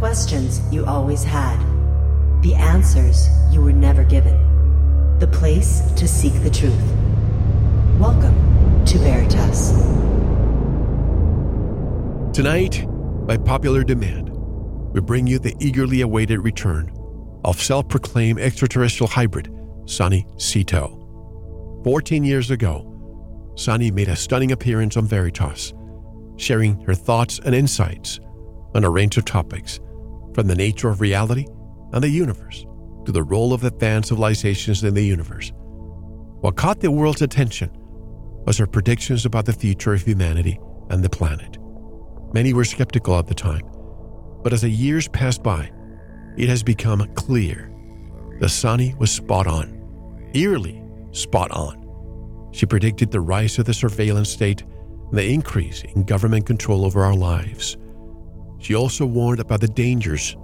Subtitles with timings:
[0.00, 1.58] questions you always had,
[2.40, 4.34] the answers you were never given,
[5.18, 6.72] the place to seek the truth.
[7.98, 8.34] Welcome
[8.86, 9.72] to Veritas.
[12.34, 12.86] Tonight,
[13.26, 14.30] by popular demand,
[14.94, 16.90] we bring you the eagerly awaited return
[17.44, 19.54] of self proclaimed extraterrestrial hybrid
[19.84, 20.96] Sonny Sito.
[21.84, 22.86] 14 years ago,
[23.54, 25.74] Sonny made a stunning appearance on Veritas,
[26.38, 28.18] sharing her thoughts and insights
[28.74, 29.78] on a range of topics,
[30.40, 31.44] from the nature of reality
[31.92, 32.64] and the universe
[33.04, 35.52] to the role of advanced civilizations in the universe.
[36.40, 37.68] What caught the world's attention
[38.46, 40.58] was her predictions about the future of humanity
[40.88, 41.58] and the planet.
[42.32, 43.60] Many were skeptical at the time,
[44.42, 45.70] but as the years passed by,
[46.38, 47.70] it has become clear
[48.38, 50.82] the Sonny was spot on, eerily
[51.12, 52.48] spot on.
[52.52, 57.04] She predicted the rise of the surveillance state and the increase in government control over
[57.04, 57.76] our lives.
[58.60, 60.36] She also warned about the dangers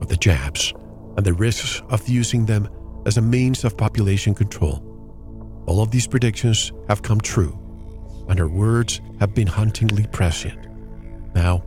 [0.00, 0.72] of the jabs
[1.16, 2.68] and the risks of using them
[3.06, 4.82] as a means of population control.
[5.66, 7.58] All of these predictions have come true,
[8.28, 10.68] and her words have been hauntingly prescient.
[11.34, 11.64] Now,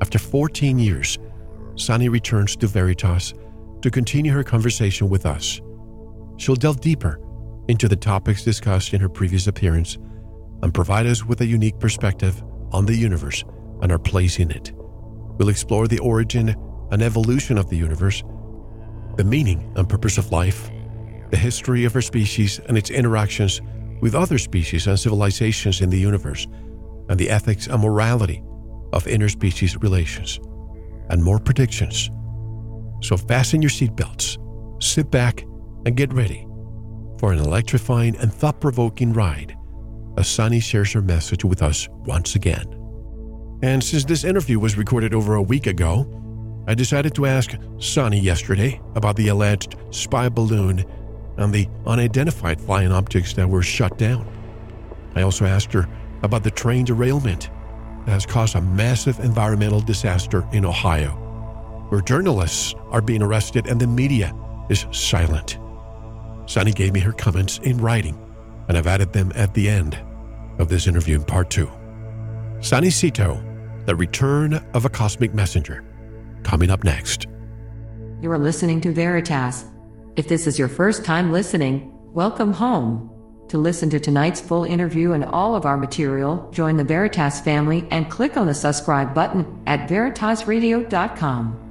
[0.00, 1.18] after 14 years,
[1.76, 3.34] Sonny returns to Veritas
[3.82, 5.60] to continue her conversation with us.
[6.36, 7.20] She'll delve deeper
[7.68, 9.96] into the topics discussed in her previous appearance
[10.62, 13.44] and provide us with a unique perspective on the universe
[13.82, 14.72] and our place in it.
[15.38, 16.54] We'll explore the origin
[16.90, 18.22] and evolution of the universe,
[19.16, 20.70] the meaning and purpose of life,
[21.30, 23.60] the history of our species and its interactions
[24.00, 26.46] with other species and civilizations in the universe,
[27.08, 28.42] and the ethics and morality
[28.92, 30.38] of interspecies relations,
[31.10, 32.10] and more predictions.
[33.02, 34.38] So fasten your seatbelts,
[34.82, 35.44] sit back,
[35.84, 36.46] and get ready
[37.18, 39.56] for an electrifying and thought provoking ride
[40.18, 42.75] as Sonny shares her message with us once again.
[43.62, 46.06] And since this interview was recorded over a week ago,
[46.68, 50.84] I decided to ask Sonny yesterday about the alleged spy balloon
[51.38, 54.26] and the unidentified flying objects that were shut down.
[55.14, 55.88] I also asked her
[56.22, 57.50] about the train derailment
[58.04, 61.10] that has caused a massive environmental disaster in Ohio,
[61.88, 64.34] where journalists are being arrested and the media
[64.68, 65.58] is silent.
[66.46, 68.18] Sonny gave me her comments in writing,
[68.68, 69.98] and I've added them at the end
[70.58, 71.70] of this interview in part two.
[72.60, 73.38] Sonny Sito,
[73.84, 75.84] The Return of a Cosmic Messenger,
[76.42, 77.26] coming up next.
[78.22, 79.66] You are listening to Veritas.
[80.16, 83.10] If this is your first time listening, welcome home.
[83.48, 87.86] To listen to tonight's full interview and all of our material, join the Veritas family
[87.90, 91.62] and click on the subscribe button at veritasradio.com.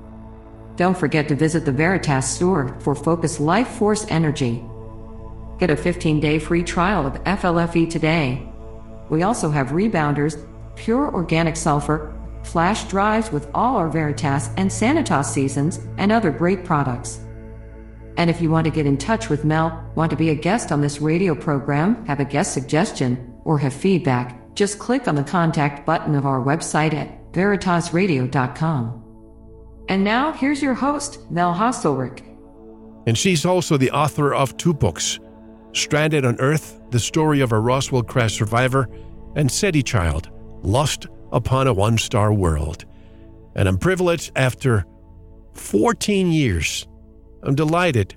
[0.75, 4.63] Don't forget to visit the Veritas store for Focus Life Force Energy.
[5.57, 8.47] Get a 15 day free trial of FLFE today.
[9.09, 12.13] We also have rebounders, pure organic sulfur,
[12.43, 17.19] flash drives with all our Veritas and Sanitas seasons, and other great products.
[18.17, 20.71] And if you want to get in touch with Mel, want to be a guest
[20.71, 25.23] on this radio program, have a guest suggestion, or have feedback, just click on the
[25.23, 29.01] contact button of our website at veritasradio.com.
[29.89, 32.23] And now, here's your host, Mel Hostelrick.
[33.05, 35.19] And she's also the author of two books
[35.73, 38.87] Stranded on Earth, the story of a Roswell crash survivor,
[39.35, 40.29] and SETI Child,
[40.65, 42.85] Lost Upon a One Star World.
[43.55, 44.85] And I'm privileged after
[45.53, 46.87] 14 years,
[47.43, 48.15] I'm delighted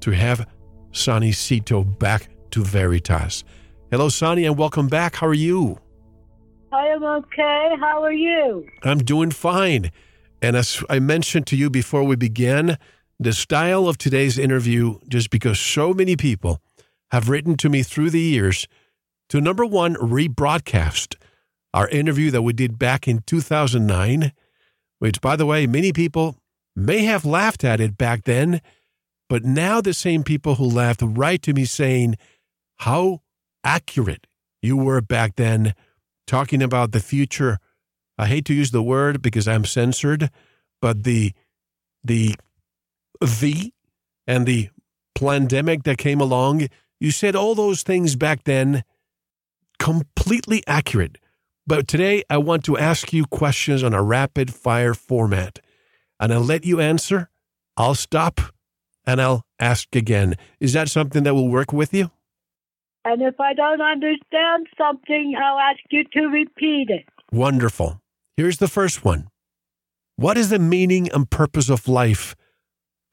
[0.00, 0.48] to have
[0.92, 3.44] Sonny Sito back to Veritas.
[3.90, 5.16] Hello, Sonny, and welcome back.
[5.16, 5.78] How are you?
[6.72, 7.74] I am okay.
[7.78, 8.66] How are you?
[8.82, 9.90] I'm doing fine.
[10.40, 12.78] And as I mentioned to you before we began,
[13.20, 16.60] the style of today's interview, just because so many people
[17.12, 18.66] have written to me through the years
[19.28, 21.16] to number one, rebroadcast
[21.74, 24.32] our interview that we did back in 2009,
[25.00, 26.36] which, by the way, many people
[26.74, 28.62] may have laughed at it back then,
[29.28, 32.16] but now the same people who laughed write to me saying
[32.78, 33.20] how
[33.62, 34.26] accurate
[34.62, 35.74] you were back then,
[36.26, 37.58] talking about the future
[38.16, 40.30] I hate to use the word because I'm censored,
[40.80, 41.32] but the
[42.04, 42.36] the
[43.20, 43.72] the
[44.26, 44.70] and the
[45.14, 46.68] pandemic that came along,
[47.00, 48.84] you said all those things back then
[49.78, 51.18] completely accurate.
[51.66, 55.60] But today I want to ask you questions on a rapid fire format.
[56.20, 57.30] And I'll let you answer.
[57.76, 58.40] I'll stop
[59.06, 60.34] and I'll ask again.
[60.60, 62.10] Is that something that will work with you?
[63.04, 67.06] And if I don't understand something, I'll ask you to repeat it.
[67.32, 68.00] Wonderful.
[68.36, 69.28] Here's the first one
[70.16, 72.34] What is the meaning and purpose of life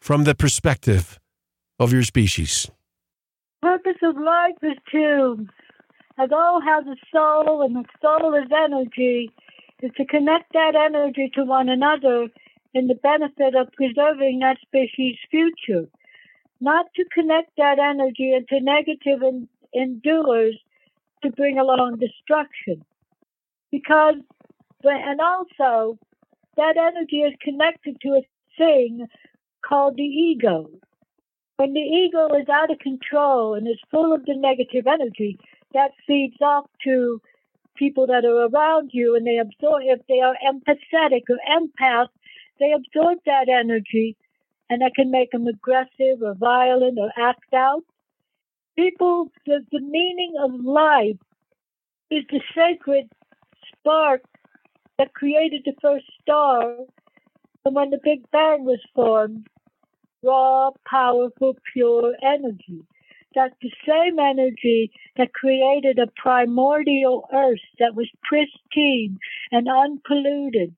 [0.02, 1.20] from the perspective
[1.80, 2.70] of your species?
[3.62, 5.48] Purpose of life is to,
[6.22, 9.32] as all has a soul and the soul is energy,
[9.82, 12.28] is to connect that energy to one another
[12.74, 15.88] in the benefit of preserving that species' future,
[16.60, 20.58] not to connect that energy into negative en- endures
[21.24, 22.86] to bring along destruction.
[23.72, 24.16] Because,
[24.84, 25.98] and also,
[26.56, 28.28] that energy is connected to a
[28.58, 29.08] thing
[29.68, 30.70] called the ego.
[31.58, 35.38] When the ego is out of control and is full of the negative energy,
[35.74, 37.22] that feeds off to
[37.76, 42.08] people that are around you and they absorb, if they are empathetic or empath,
[42.60, 44.16] they absorb that energy
[44.70, 47.84] and that can make them aggressive or violent or act out.
[48.76, 51.18] People, the, the meaning of life
[52.10, 53.10] is the sacred
[53.68, 54.22] spark
[54.98, 56.76] that created the first star.
[57.66, 59.48] And when the Big Bang was formed,
[60.24, 62.84] raw, powerful, pure energy.
[63.36, 69.20] That's the same energy that created a primordial earth that was pristine
[69.52, 70.76] and unpolluted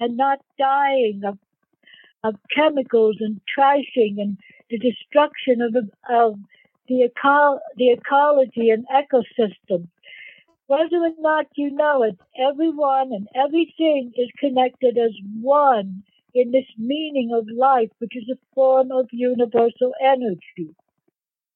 [0.00, 1.38] and not dying of,
[2.24, 4.38] of chemicals and trashing and
[4.70, 5.74] the destruction of,
[6.08, 6.38] of
[6.88, 9.88] the, eco- the ecology and ecosystem.
[10.68, 16.04] Whether or not you know it, everyone and everything is connected as one
[16.34, 20.74] in this meaning of life, which is a form of universal energy.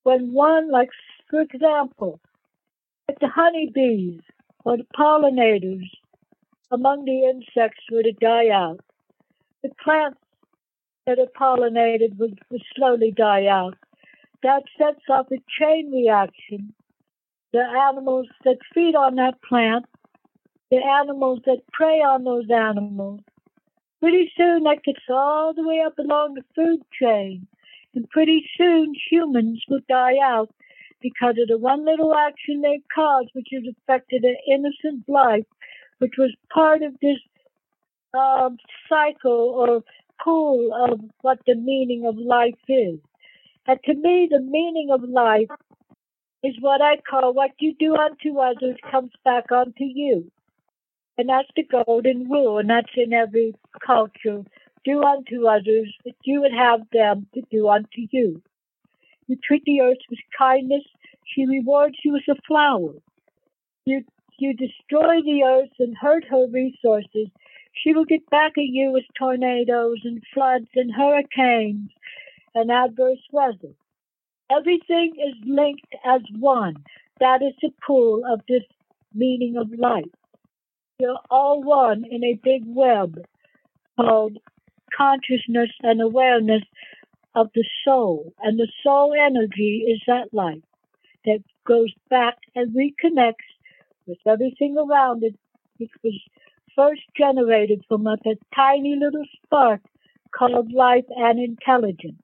[0.05, 0.91] When one, like,
[1.31, 2.21] for example,
[3.09, 4.21] like the honeybees
[4.65, 5.91] or the pollinators
[6.71, 8.81] among the insects were to die out,
[9.63, 10.19] the plants
[11.07, 13.77] that are pollinated would, would slowly die out.
[14.43, 16.75] That sets off a chain reaction.
[17.53, 19.87] The animals that feed on that plant,
[20.71, 23.21] the animals that prey on those animals,
[24.05, 27.47] Pretty soon that gets all the way up along the food chain.
[27.95, 30.51] And pretty soon humans will die out
[31.01, 35.45] because of the one little action they caused, which has affected an innocent life,
[35.99, 37.19] which was part of this
[38.15, 38.57] um,
[38.89, 39.83] cycle or
[40.23, 42.99] pool of what the meaning of life is.
[43.67, 45.49] And to me, the meaning of life
[46.43, 50.31] is what I call what you do unto others comes back unto you.
[51.17, 53.55] And that's the golden rule, and that's in every
[53.87, 54.43] culture.
[54.85, 58.43] Do unto others that you would have them to do unto you.
[59.27, 60.85] You treat the earth with kindness,
[61.25, 62.93] she rewards you as a flower.
[63.87, 64.05] You,
[64.39, 67.29] you destroy the earth and hurt her resources,
[67.75, 71.91] she will get back at you with tornadoes and floods and hurricanes
[72.55, 73.75] and adverse weather.
[74.51, 76.77] Everything is linked as one.
[77.21, 78.63] That is the pool of this
[79.13, 80.05] meaning of life.
[80.99, 83.19] You're all one in a big web
[83.97, 84.39] called
[84.97, 86.63] consciousness and awareness
[87.35, 88.33] of the soul.
[88.43, 90.63] And the soul energy is that light
[91.25, 93.35] that goes back and reconnects
[94.07, 95.35] with everything around it,
[95.79, 96.21] which was
[96.77, 98.17] first generated from a,
[98.55, 99.81] tiny little spark
[100.37, 102.23] called life and intelligence.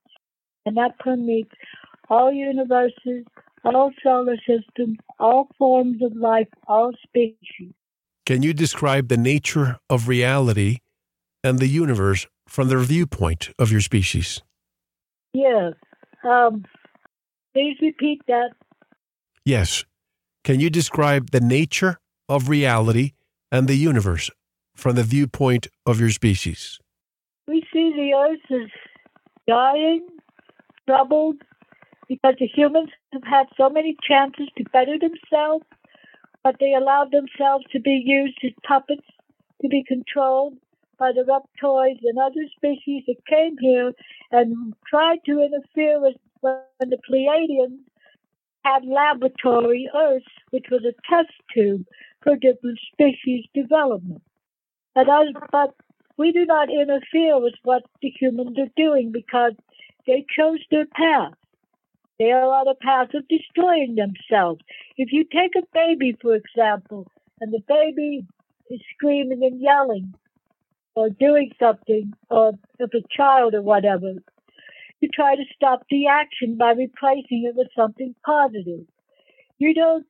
[0.66, 1.54] And that permeates
[2.08, 3.24] all universes,
[3.64, 7.72] all solar systems, all forms of life, all species.
[8.26, 10.78] Can you describe the nature of reality
[11.42, 14.42] and the universe from the viewpoint of your species?
[15.32, 15.74] Yes.
[16.24, 16.64] Um,
[17.54, 18.50] please repeat that.
[19.44, 19.84] Yes.
[20.44, 23.12] Can you describe the nature of reality
[23.52, 24.30] and the universe
[24.74, 26.78] from the viewpoint of your species?
[27.46, 28.70] We see the earth as
[29.46, 30.06] dying,
[30.86, 31.36] troubled,
[32.08, 35.64] because the humans have had so many chances to better themselves
[36.42, 39.06] but they allowed themselves to be used as puppets
[39.62, 40.54] to be controlled
[41.00, 43.92] by the reptoids and other species that came here
[44.30, 47.80] and tried to interfere with when the Pleiadians
[48.64, 51.84] had laboratory Earth, which was a test tube
[52.22, 54.22] for different species development.
[54.94, 55.74] But, as, but
[56.18, 59.52] we do not interfere with what the humans are doing because
[60.06, 61.32] they chose their path.
[62.18, 64.60] They are on a path of destroying themselves.
[64.98, 67.06] If you take a baby, for example,
[67.40, 68.26] and the baby
[68.68, 70.12] is screaming and yelling
[70.94, 74.14] or doing something, or if a child or whatever,
[75.00, 78.86] you try to stop the action by replacing it with something positive.
[79.58, 80.06] You don't,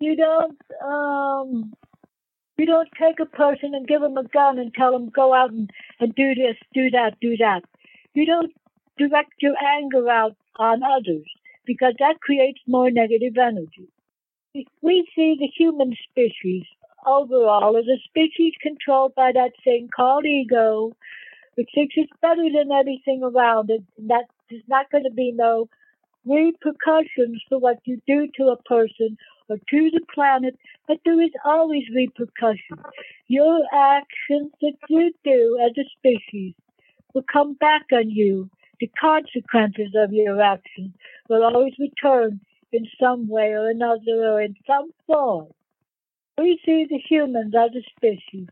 [0.00, 1.72] you don't, um,
[2.56, 5.50] you don't take a person and give them a gun and tell them go out
[5.50, 5.70] and,
[6.00, 7.62] and do this, do that, do that.
[8.14, 8.52] You don't
[8.98, 11.26] direct your anger out on others
[11.66, 13.88] because that creates more negative energy.
[14.82, 16.64] We see the human species
[17.06, 20.92] overall as a species controlled by that thing called ego,
[21.54, 25.32] which thinks it's better than everything around it, and that there's not going to be
[25.32, 25.68] no
[26.26, 29.16] repercussions for what you do to a person
[29.48, 30.56] or to the planet,
[30.88, 32.78] but there is always repercussion.
[33.28, 36.54] Your actions that you do as a species
[37.12, 38.50] will come back on you.
[38.80, 40.92] The consequences of your actions
[41.28, 42.40] will always return
[42.72, 45.48] in some way or another or in some form.
[46.38, 48.48] We see the humans as a species.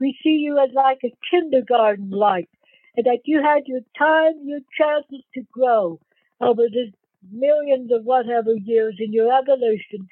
[0.00, 2.48] We see you as like a kindergarten light,
[2.96, 6.00] and that you had your time, your chances to grow
[6.40, 6.92] over the
[7.30, 10.08] millions of whatever years in your evolution.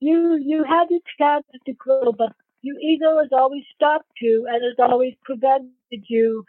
[0.00, 2.32] You you had your chances to grow, but
[2.62, 6.44] your ego has always stopped you and has always prevented you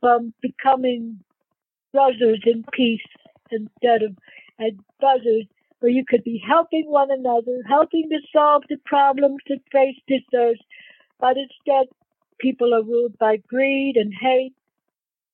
[0.00, 1.20] from becoming
[1.92, 3.06] brothers in peace
[3.50, 4.16] instead of
[4.58, 5.46] and brothers
[5.86, 9.96] where you could be helping one another, helping to solve the problems that face
[10.34, 10.58] earth,
[11.20, 11.86] but instead
[12.40, 14.52] people are ruled by greed and hate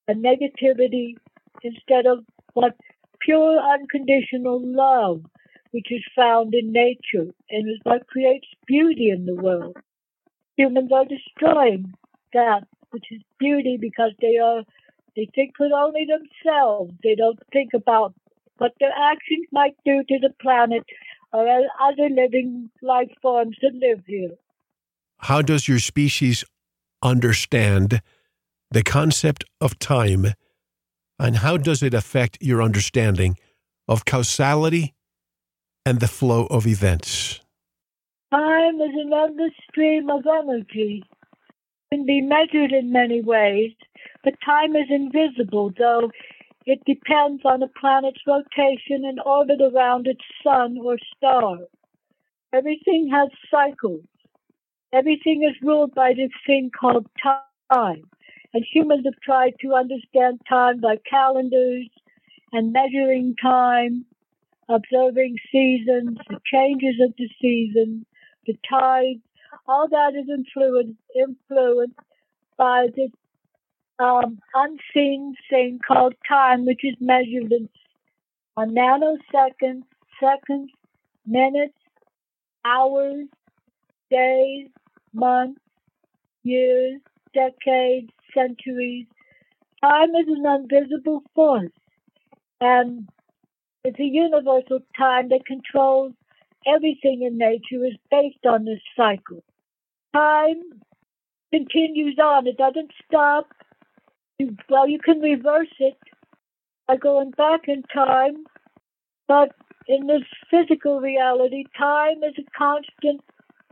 [0.06, 1.14] and negativity
[1.62, 2.18] instead of
[2.52, 2.76] what
[3.20, 5.22] pure unconditional love,
[5.70, 9.78] which is found in nature and is what creates beauty in the world.
[10.58, 11.94] Humans are destroying
[12.34, 14.64] that which is beauty because they are
[15.16, 16.92] they think for only themselves.
[17.02, 18.12] They don't think about
[18.62, 20.84] what their actions might do to the planet
[21.32, 21.48] or
[21.80, 24.30] other living life forms that live here.
[25.18, 26.44] How does your species
[27.02, 28.00] understand
[28.70, 30.26] the concept of time,
[31.18, 33.36] and how does it affect your understanding
[33.88, 34.94] of causality
[35.84, 37.40] and the flow of events?
[38.30, 41.02] Time is an endless stream of energy.
[41.90, 43.72] It can be measured in many ways,
[44.22, 46.12] but time is invisible, though
[46.66, 51.58] it depends on a planet's rotation and orbit around its sun or star.
[52.52, 54.04] Everything has cycles.
[54.92, 58.02] Everything is ruled by this thing called time.
[58.54, 61.88] And humans have tried to understand time by calendars
[62.52, 64.04] and measuring time,
[64.68, 68.04] observing seasons, the changes of the season,
[68.46, 69.22] the tides.
[69.66, 71.98] All that is influenced, influenced
[72.58, 73.10] by this
[73.98, 77.68] um, unseen thing called time, which is measured in
[78.56, 79.84] on nanoseconds,
[80.20, 80.70] seconds,
[81.26, 81.74] minutes,
[82.64, 83.26] hours,
[84.10, 84.68] days,
[85.12, 85.60] months,
[86.42, 87.00] years,
[87.34, 89.06] decades, centuries.
[89.82, 91.70] Time is an invisible force,
[92.60, 93.08] and
[93.84, 96.12] it's a universal time that controls
[96.66, 99.42] everything in nature is based on this cycle.
[100.14, 100.62] Time
[101.52, 102.46] continues on.
[102.46, 103.46] It doesn't stop
[104.68, 105.98] well, you can reverse it
[106.86, 108.44] by going back in time,
[109.28, 109.52] but
[109.88, 113.20] in this physical reality, time is a constant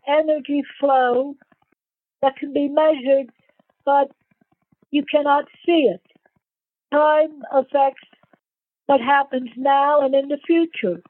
[0.09, 1.35] energy flow
[2.23, 3.31] that can be measured,
[3.85, 4.11] but
[4.91, 6.03] you cannot see it.
[6.93, 8.09] Time affects
[8.87, 11.01] what happens now and in the future.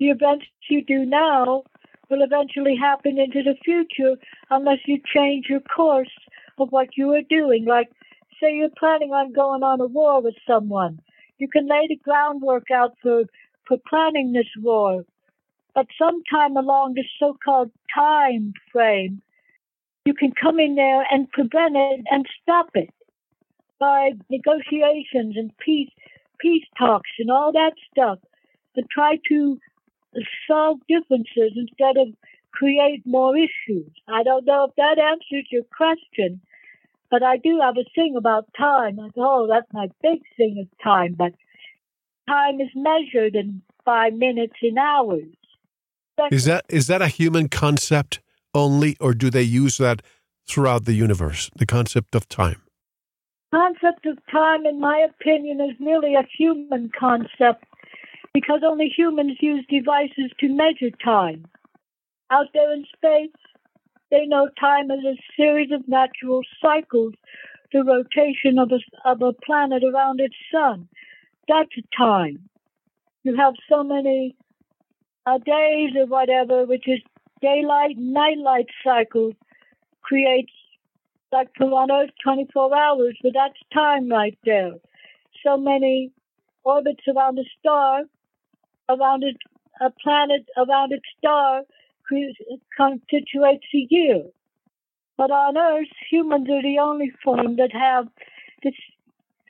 [0.00, 1.62] The events you do now
[2.10, 4.16] will eventually happen into the future
[4.50, 6.10] unless you change your course
[6.58, 7.64] of what you are doing.
[7.64, 7.88] Like
[8.40, 11.00] say you're planning on going on a war with someone.
[11.38, 13.24] You can lay the groundwork out for,
[13.66, 15.04] for planning this war.
[15.74, 19.22] But sometime along this so-called time frame,
[20.04, 22.90] you can come in there and prevent it and stop it
[23.78, 25.90] by negotiations and peace,
[26.40, 28.18] peace talks and all that stuff,
[28.74, 29.58] and try to
[30.48, 32.08] solve differences instead of
[32.52, 33.90] create more issues.
[34.08, 36.40] I don't know if that answers your question,
[37.10, 39.00] but I do have a thing about time.
[39.00, 41.14] I go, oh, that's my big thing is time.
[41.16, 41.32] But
[42.28, 45.24] time is measured in by minutes and hours.
[46.30, 48.20] Is that is that a human concept
[48.54, 50.02] only, or do they use that
[50.46, 51.50] throughout the universe?
[51.56, 52.60] The concept of time.
[53.54, 57.64] Concept of time, in my opinion, is merely a human concept
[58.34, 61.46] because only humans use devices to measure time.
[62.30, 63.30] Out there in space,
[64.10, 67.14] they know time as a series of natural cycles,
[67.72, 70.88] the rotation of a, of a planet around its sun.
[71.48, 72.48] That's time.
[73.24, 74.36] You have so many
[75.26, 77.00] uh, days or whatever, which is
[77.42, 79.34] daylight nightlight cycles,
[80.02, 80.52] creates
[81.32, 84.72] like on Earth 24 hours, but that's time right there.
[85.44, 86.12] So many
[86.64, 88.02] orbits around a star,
[88.88, 91.62] around a, a planet, around its star,
[92.76, 94.24] constitutes a year.
[95.16, 98.06] But on Earth, humans are the only form that have
[98.62, 98.74] this,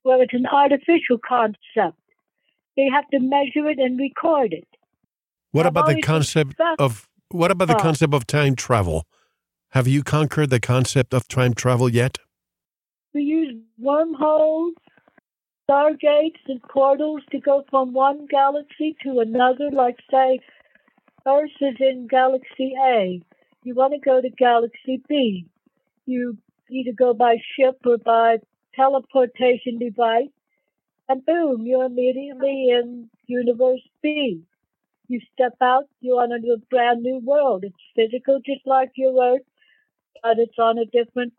[0.04, 1.98] well, it's an artificial concept.
[2.76, 4.66] They have to measure it and record it.
[5.50, 9.06] What about the concept of what about the concept of time travel?
[9.70, 12.18] Have you conquered the concept of time travel yet?
[13.12, 14.74] We use wormholes,
[15.68, 20.40] stargates, and portals to go from one galaxy to another, like say
[21.28, 23.20] Earth is in Galaxy A.
[23.62, 25.46] You want to go to Galaxy B.
[26.06, 26.38] You
[26.70, 28.38] either go by ship or by
[28.74, 30.30] teleportation device,
[31.08, 34.42] and boom, you're immediately in Universe B.
[35.08, 36.38] You step out, you're on a
[36.70, 37.64] brand new world.
[37.64, 39.46] It's physical, just like your Earth,
[40.22, 41.32] but it's on a different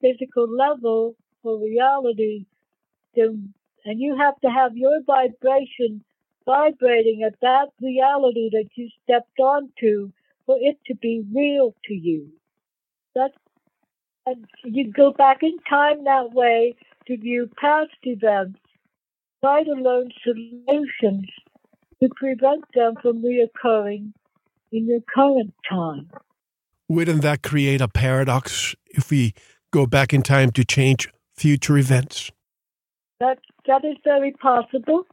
[0.00, 2.46] physical level for reality.
[3.14, 3.52] And
[3.84, 6.04] you have to have your vibration
[6.50, 10.10] vibrating at that reality that you stepped onto
[10.46, 12.28] for it to be real to you.
[13.14, 13.34] That's
[14.26, 16.74] and you go back in time that way
[17.06, 18.58] to view past events,
[19.42, 21.26] try to learn solutions
[22.02, 24.12] to prevent them from reoccurring
[24.72, 26.10] in your current time.
[26.88, 29.34] Wouldn't that create a paradox if we
[29.72, 32.30] go back in time to change future events?
[33.20, 35.06] That that is very possible.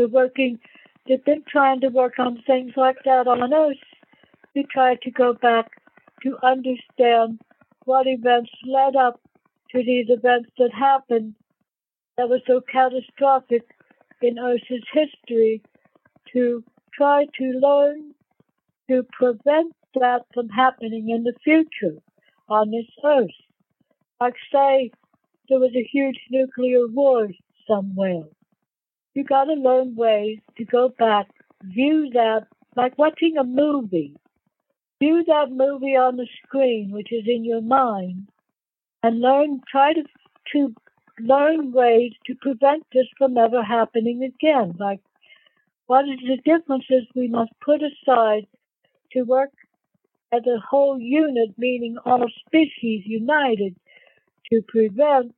[0.00, 0.58] We're working.
[1.06, 3.76] They've been trying to work on things like that on Earth.
[4.54, 5.72] We try to go back
[6.22, 7.38] to understand
[7.84, 9.20] what events led up
[9.72, 11.34] to these events that happened
[12.16, 13.62] that were so catastrophic
[14.22, 15.60] in Earth's history
[16.32, 16.64] to
[16.94, 18.14] try to learn
[18.88, 22.00] to prevent that from happening in the future
[22.48, 23.28] on this Earth.
[24.18, 24.92] Like, say,
[25.50, 27.28] there was a huge nuclear war
[27.68, 28.24] somewhere.
[29.20, 31.28] You got to learn ways to go back,
[31.62, 34.16] view that, like watching a movie.
[34.98, 38.28] View that movie on the screen, which is in your mind,
[39.02, 40.04] and learn, try to,
[40.52, 40.74] to
[41.18, 44.74] learn ways to prevent this from ever happening again.
[44.80, 45.00] Like,
[45.86, 48.46] what is the differences we must put aside
[49.12, 49.50] to work
[50.32, 53.76] as a whole unit, meaning all species united,
[54.50, 55.34] to prevent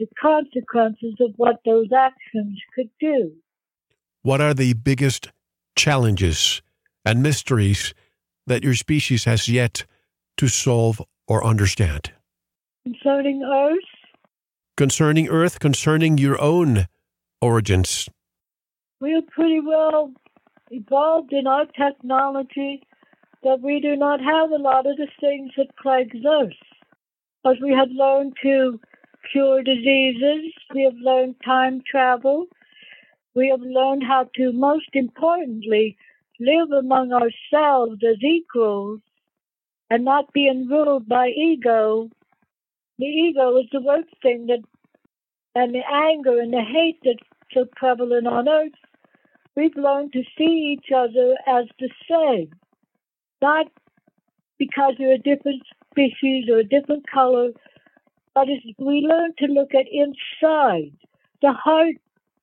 [0.00, 3.32] the consequences of what those actions could do.
[4.22, 5.28] What are the biggest
[5.76, 6.62] challenges
[7.04, 7.92] and mysteries
[8.46, 9.84] that your species has yet
[10.38, 12.12] to solve or understand?
[12.84, 13.78] Concerning Earth?
[14.76, 16.86] Concerning Earth, concerning your own
[17.42, 18.08] origins.
[19.00, 20.12] We are pretty well
[20.70, 22.82] evolved in our technology
[23.42, 26.52] that we do not have a lot of the things that plagues us.
[27.42, 28.80] But we have learned to
[29.32, 30.52] cure diseases.
[30.74, 32.46] We have learned time travel.
[33.34, 35.96] We have learned how to, most importantly,
[36.40, 39.00] live among ourselves as equals
[39.90, 42.08] and not being ruled by ego.
[42.98, 44.60] The ego is the worst thing that,
[45.54, 47.18] and the anger and the hate that's
[47.52, 48.72] so prevalent on earth.
[49.56, 52.50] We've learned to see each other as the same,
[53.42, 53.66] not
[54.58, 57.50] because you're a different species or a different color,
[58.34, 60.92] but as we learn to look at inside,
[61.42, 61.96] the heart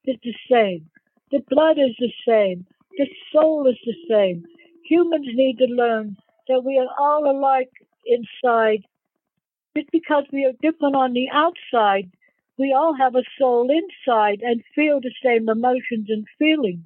[0.05, 0.89] is the same,
[1.31, 2.65] the blood is the same,
[2.97, 4.43] the soul is the same.
[4.85, 7.71] Humans need to learn that we are all alike
[8.05, 8.83] inside.
[9.75, 12.09] Just because we are different on the outside,
[12.57, 16.83] we all have a soul inside and feel the same emotions and feelings.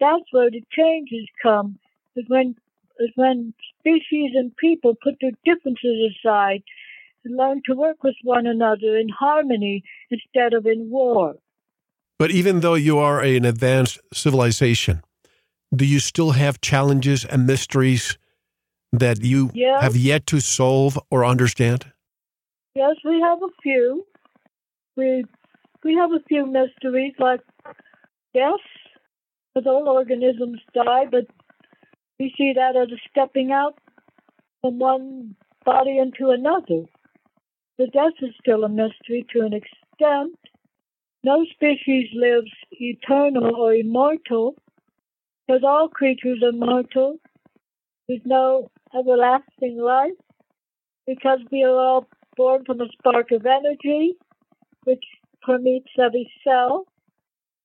[0.00, 1.78] That's where the changes come,
[2.16, 2.54] is when,
[3.00, 6.62] is when species and people put their differences aside
[7.24, 11.34] learn to work with one another in harmony instead of in war.
[12.18, 15.02] But even though you are an advanced civilization,
[15.74, 18.18] do you still have challenges and mysteries
[18.92, 19.82] that you yes.
[19.82, 21.90] have yet to solve or understand?
[22.74, 24.06] Yes, we have a few.
[24.96, 25.24] We
[25.82, 27.40] we have a few mysteries like
[28.34, 28.60] yes,
[29.54, 31.26] because all organisms die, but
[32.18, 33.78] we see that as a stepping out
[34.60, 36.84] from one body into another.
[37.86, 40.38] Death is still a mystery to an extent.
[41.24, 44.54] No species lives eternal or immortal,
[45.46, 47.16] because all creatures are mortal.
[48.08, 48.68] There's no
[48.98, 50.12] everlasting life,
[51.06, 54.14] because we are all born from a spark of energy,
[54.84, 55.04] which
[55.42, 56.86] permeates every cell.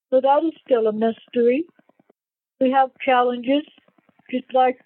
[0.10, 1.66] So that is still a mystery.
[2.62, 3.64] We have challenges,
[4.32, 4.80] just like,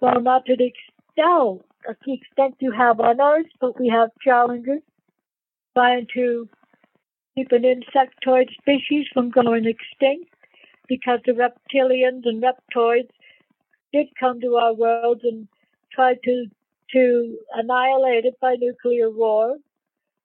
[0.00, 4.10] well, not to the extent to the extent you have on Earth, but we have
[4.24, 4.82] challenges
[5.74, 6.48] trying to
[7.34, 10.32] keep an insectoid species from going extinct
[10.88, 13.08] because the reptilians and reptoids
[13.92, 15.48] did come to our world and
[15.92, 16.46] tried to
[16.92, 19.56] to annihilate it by nuclear war.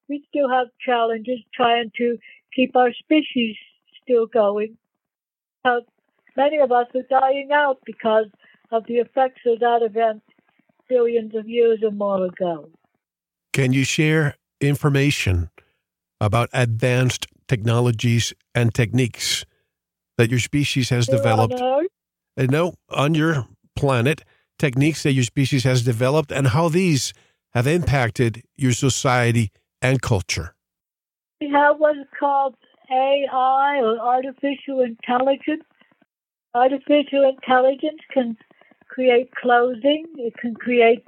[0.08, 2.18] We still have challenges trying to
[2.54, 3.56] keep our species
[4.02, 4.76] still going.
[5.64, 5.80] Now,
[6.36, 8.26] many of us are dying out because
[8.70, 10.22] of the effects of that event
[10.88, 12.70] billions of years or more ago.
[13.52, 15.50] Can you share information
[16.20, 19.44] about advanced technologies and techniques
[20.16, 21.60] that your species has developed?
[21.60, 21.90] On Earth,
[22.38, 24.22] Uh, no, on your planet,
[24.58, 27.12] techniques that your species has developed, and how these
[27.54, 29.50] have impacted your society
[29.82, 30.54] and culture?
[31.40, 32.54] We have what's called
[32.90, 35.64] AI or artificial intelligence.
[36.54, 38.36] Artificial intelligence can
[38.98, 41.04] create clothing, it can create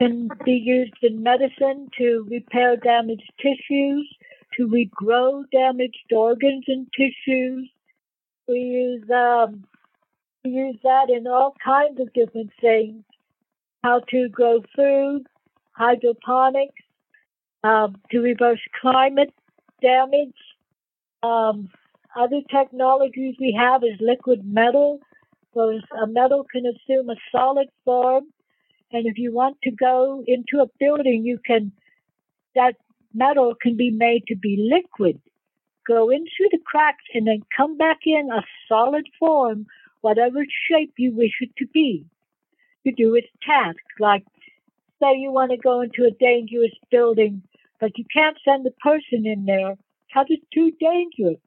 [0.00, 4.08] can be used in medicine to repair damaged tissues,
[4.56, 7.68] to regrow damaged organs and tissues.
[8.46, 9.64] We use um,
[10.44, 13.02] we use that in all kinds of different things.
[13.82, 15.24] How to grow food,
[15.72, 16.84] hydroponics,
[17.64, 19.34] um, to reverse climate
[19.82, 20.40] damage.
[21.24, 21.70] Um,
[22.16, 25.00] other technologies we have is liquid metal.
[25.54, 28.26] So a metal can assume a solid form
[28.92, 31.72] and if you want to go into a building, you can,
[32.54, 32.74] that
[33.14, 35.20] metal can be made to be liquid,
[35.86, 39.66] go in through the cracks and then come back in a solid form,
[40.00, 42.04] whatever shape you wish it to be,
[42.84, 43.78] to do its task.
[44.00, 44.24] Like,
[45.00, 47.42] say you want to go into a dangerous building,
[47.78, 49.76] but you can't send a person in there
[50.08, 51.38] because it's too dangerous.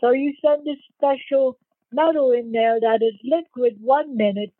[0.00, 1.58] So you send a special
[1.92, 4.52] metal in there that is liquid one minute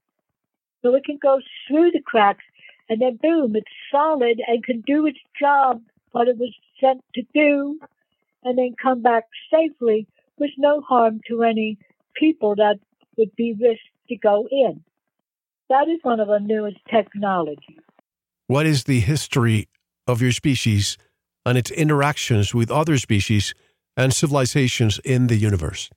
[0.83, 2.45] so it can go through the cracks
[2.89, 7.23] and then boom, it's solid and can do its job, what it was sent to
[7.33, 7.79] do,
[8.45, 10.07] and then come back safely
[10.39, 11.79] with no harm to any
[12.15, 12.79] people that
[13.17, 14.83] would be risked to go in.
[15.71, 17.79] That is one of the newest technologies.
[18.47, 19.69] What is the history
[20.07, 20.99] of your species
[21.47, 23.55] and its interactions with other species
[23.97, 25.89] and civilizations in the universe?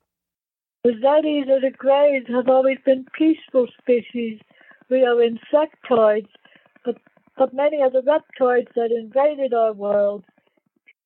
[0.86, 4.40] The Zetis or the Greys have always been peaceful species
[4.88, 6.30] we are insectoids,
[6.86, 6.98] but,
[7.36, 10.24] but many of the reptoids that invaded our world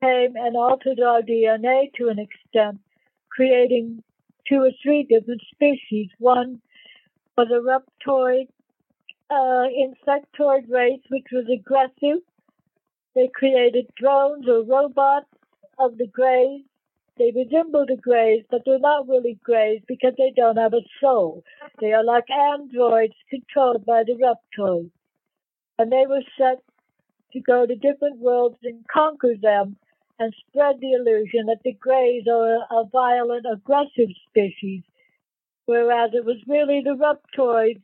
[0.02, 2.82] came and altered our DNA to an extent,
[3.30, 4.04] creating
[4.50, 6.10] two or three different species.
[6.18, 6.60] One
[7.38, 8.50] was a reptoid,
[9.30, 12.22] uh, insectoid race, which was aggressive.
[13.16, 15.32] They created drones or robots
[15.78, 16.66] of the greys
[17.20, 21.44] they resemble the Greys, but they're not really Greys because they don't have a soul.
[21.82, 24.92] They are like androids controlled by the reptoids.
[25.78, 26.64] And they were set
[27.34, 29.76] to go to different worlds and conquer them
[30.18, 34.84] and spread the illusion that the Greys are a, a violent, aggressive species,
[35.66, 37.82] whereas it was really the reptoids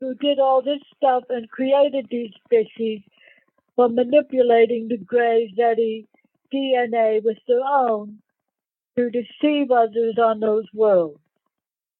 [0.00, 3.00] who did all this stuff and created these species
[3.76, 8.18] for manipulating the Greys' DNA with their own
[8.96, 11.18] to deceive others on those worlds.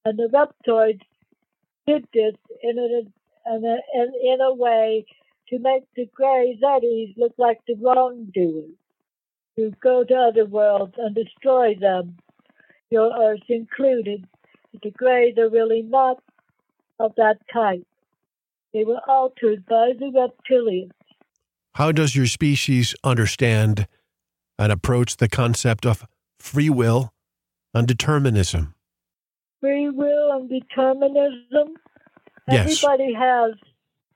[0.05, 1.01] And the reptoids
[1.87, 3.79] did this in a, in a,
[4.35, 5.07] in a way
[5.49, 8.71] to make the Grey Zetis look like the wrongdoers,
[9.57, 12.17] to go to other worlds and destroy them,
[12.91, 14.27] your Earth included.
[14.83, 16.23] The Greys are really not
[16.99, 17.87] of that type.
[18.73, 20.93] They were altered by the reptilians.
[21.75, 23.87] How does your species understand
[24.59, 26.07] and approach the concept of
[26.43, 27.13] free will
[27.73, 28.75] and determinism?
[29.61, 31.77] Free will and determinism.
[32.49, 32.83] Yes.
[32.85, 33.53] Everybody has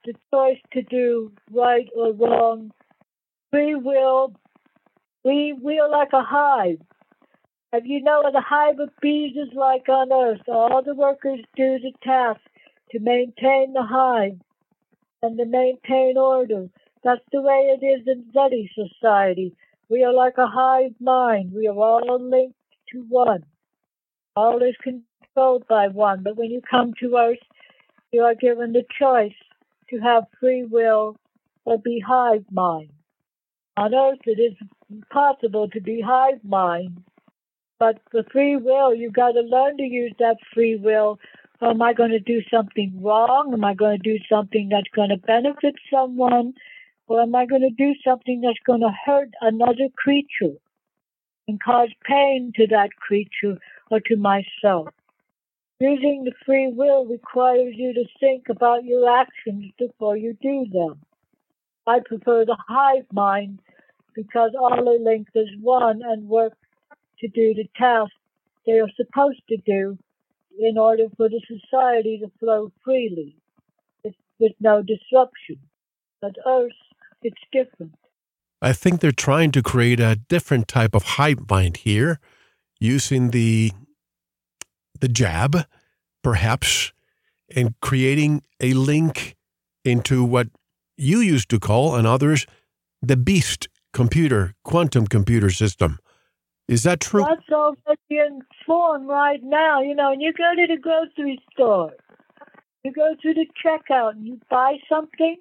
[0.05, 2.73] the choice to do right or wrong.
[3.53, 4.35] Free will.
[5.25, 6.81] We we are like a hive.
[7.73, 11.41] If you know what a hive of bees is like on Earth, all the workers
[11.57, 12.41] do the task
[12.91, 14.39] to maintain the hive
[15.23, 16.69] and to maintain order.
[17.05, 19.55] That's the way it is in Zeti society.
[19.89, 21.53] We are like a hive mind.
[21.55, 22.57] We are all linked
[22.93, 23.45] to one.
[24.35, 26.23] All is controlled by one.
[26.23, 27.39] But when you come to Earth,
[28.13, 29.37] you are given the choice
[29.91, 31.17] to have free will
[31.65, 32.91] or be hive mind.
[33.77, 34.57] On Earth, it is
[34.91, 37.03] impossible to be hive mind.
[37.79, 41.19] But for free will, you've got to learn to use that free will.
[41.61, 43.53] Am I going to do something wrong?
[43.53, 46.55] Am I going to do something that's going to benefit someone?
[47.09, 50.57] Or am I going to do something that's going to hurt another creature
[51.47, 53.59] and cause pain to that creature
[53.91, 54.89] or to myself?
[55.79, 61.01] Using the free will requires you to think about your actions before you do them.
[61.87, 63.61] I prefer the hive mind
[64.15, 66.55] because all are linked as one and work
[67.21, 68.13] to do the task
[68.67, 69.97] they are supposed to do
[70.59, 73.37] in order for the society to flow freely
[74.39, 75.59] with no disruption.
[76.21, 76.73] But Earth
[77.23, 77.95] it's different.
[78.63, 82.21] I think they're trying to create a different type of hive mind here,
[82.81, 83.73] using the
[85.01, 85.67] the jab,
[86.23, 86.93] perhaps,
[87.55, 89.37] and creating a link
[89.85, 90.49] into what
[90.97, 92.47] you used to call and others
[93.03, 95.99] the beast computer, quantum computer system.
[96.69, 97.23] Is that true?
[97.23, 99.81] That's already in form right now.
[99.81, 101.93] You know, and you go to the grocery store.
[102.83, 105.37] You go to the checkout and you buy something.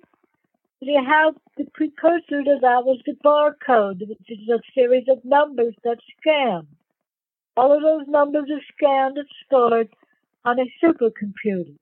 [0.82, 5.74] You have the precursor to that was the barcode, which is a series of numbers
[5.84, 6.68] that scan.
[7.56, 9.90] All of those numbers are scanned and stored
[10.44, 11.78] on a supercomputer.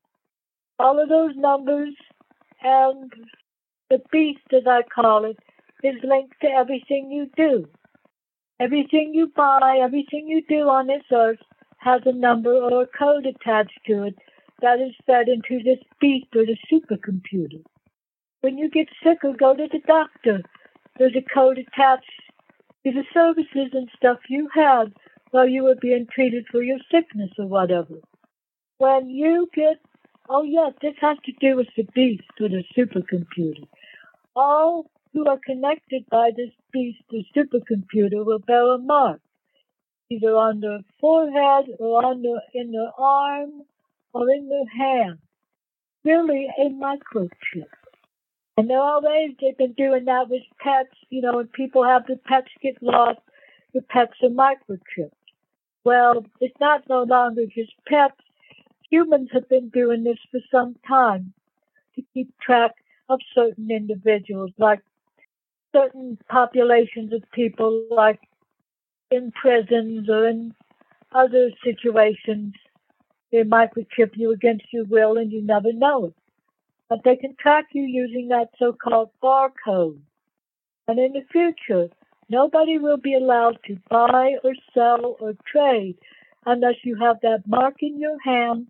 [0.77, 1.95] All of those numbers
[2.62, 3.12] and
[3.89, 5.38] the beast, as I call it,
[5.84, 7.67] is linked to everything you do.
[8.60, 11.41] Everything you buy, everything you do on this earth
[11.77, 14.15] has a number or a code attached to it
[14.62, 17.63] that is fed into this beast or the supercomputer.
[18.43, 20.41] When you get sick or go to the doctor,
[20.99, 22.12] there's a code attached
[22.86, 24.91] to the services and stuff you had
[25.32, 28.01] while you were being treated for your sickness or whatever.
[28.79, 29.79] When you get,
[30.27, 33.65] oh yes, this has to do with the beast or the supercomputer.
[34.36, 39.21] All who are connected by this beast, the supercomputer, will bear a mark,
[40.10, 43.62] either on their forehead or on their, in their arm
[44.12, 45.19] or in their hand.
[46.03, 47.69] Really a microchip.
[48.58, 52.18] And they're always, they've been doing that with pets, you know, when people have their
[52.18, 53.20] pets get lost,
[53.74, 55.12] the pets are microchipped.
[55.84, 58.16] Well, it's not no longer just pets.
[58.92, 61.34] Humans have been doing this for some time
[61.96, 62.72] to keep track
[63.10, 64.82] of certain individuals, like
[65.76, 68.20] certain populations of people, like
[69.10, 70.54] in prisons or in
[71.12, 72.54] other situations.
[73.32, 76.13] They microchip you against your will and you never know it.
[76.93, 79.99] But they can track you using that so-called barcode.
[80.88, 81.89] And in the future,
[82.29, 85.97] nobody will be allowed to buy or sell or trade
[86.45, 88.67] unless you have that mark in your hand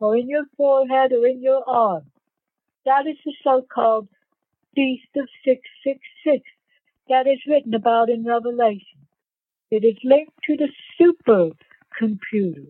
[0.00, 2.04] or in your forehead or in your arm.
[2.86, 4.08] That is the so-called
[4.74, 6.48] beast of 666
[7.10, 9.00] that is written about in Revelation.
[9.70, 12.68] It is linked to the supercomputer,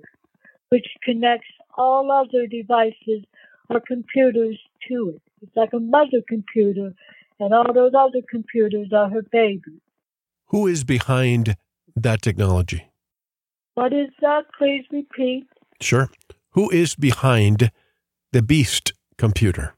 [0.71, 3.23] which connects all other devices
[3.69, 5.23] or computers to it.
[5.43, 6.93] It's like a mother computer,
[7.41, 9.81] and all those other computers are her babies.
[10.47, 11.57] Who is behind
[11.95, 12.89] that technology?
[13.75, 14.45] What is that?
[14.59, 15.47] Please repeat.
[15.81, 16.09] Sure.
[16.51, 17.71] Who is behind
[18.33, 19.75] the beast computer?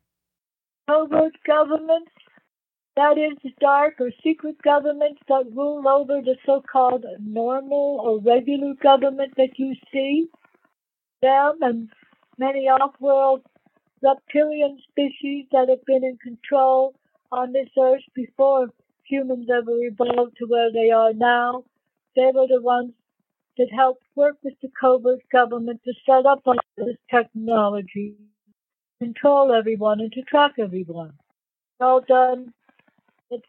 [0.88, 2.12] Covert governments,
[2.96, 8.74] that is, dark or secret governments that rule over the so called normal or regular
[8.82, 10.28] government that you see.
[11.20, 11.88] Them and
[12.38, 13.42] many off world
[14.02, 16.94] reptilian species that have been in control
[17.32, 18.68] on this earth before
[19.04, 21.64] humans ever evolved to where they are now.
[22.16, 22.92] They were the ones
[23.56, 28.16] that helped work with the covert government to set up all this technology,
[29.00, 31.12] control everyone, and to track everyone.
[31.80, 32.52] All done.
[33.30, 33.46] It's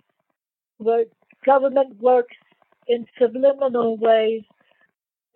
[1.45, 2.35] government works
[2.87, 4.43] in subliminal ways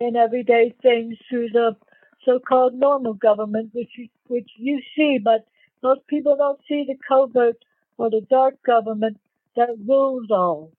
[0.00, 1.76] in everyday things through the
[2.24, 5.46] so-called normal government, which you, which you see, but
[5.82, 7.56] most people don't see the covert
[7.98, 9.18] or the dark government
[9.56, 10.72] that rules all,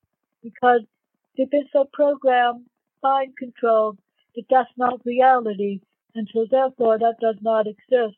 [0.43, 0.81] because
[1.37, 2.65] they've been so programmed,
[3.03, 3.97] mind controlled,
[4.35, 5.79] that that's not reality,
[6.13, 8.17] and so therefore that does not exist.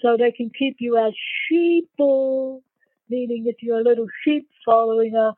[0.00, 1.12] So they can keep you as
[1.46, 2.62] sheeple,
[3.08, 5.34] meaning that you're a little sheep following a,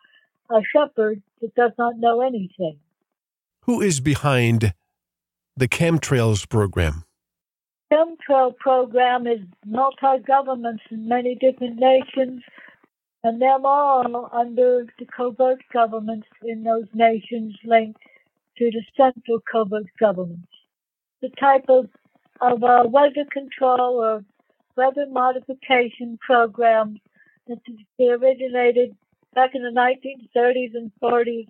[0.50, 2.78] a shepherd that does not know anything.
[3.62, 4.72] Who is behind
[5.56, 7.05] the chemtrails program?
[7.92, 12.42] Chemtrail program is multi-governments in many different nations,
[13.22, 18.00] and them all under the covert governments in those nations linked
[18.58, 20.48] to the central covert governments.
[21.22, 21.88] The type of,
[22.40, 24.24] of uh, weather control or
[24.76, 27.00] weather modification programs
[27.48, 27.58] that
[28.00, 28.96] originated
[29.34, 31.46] back in the 1930s and 40s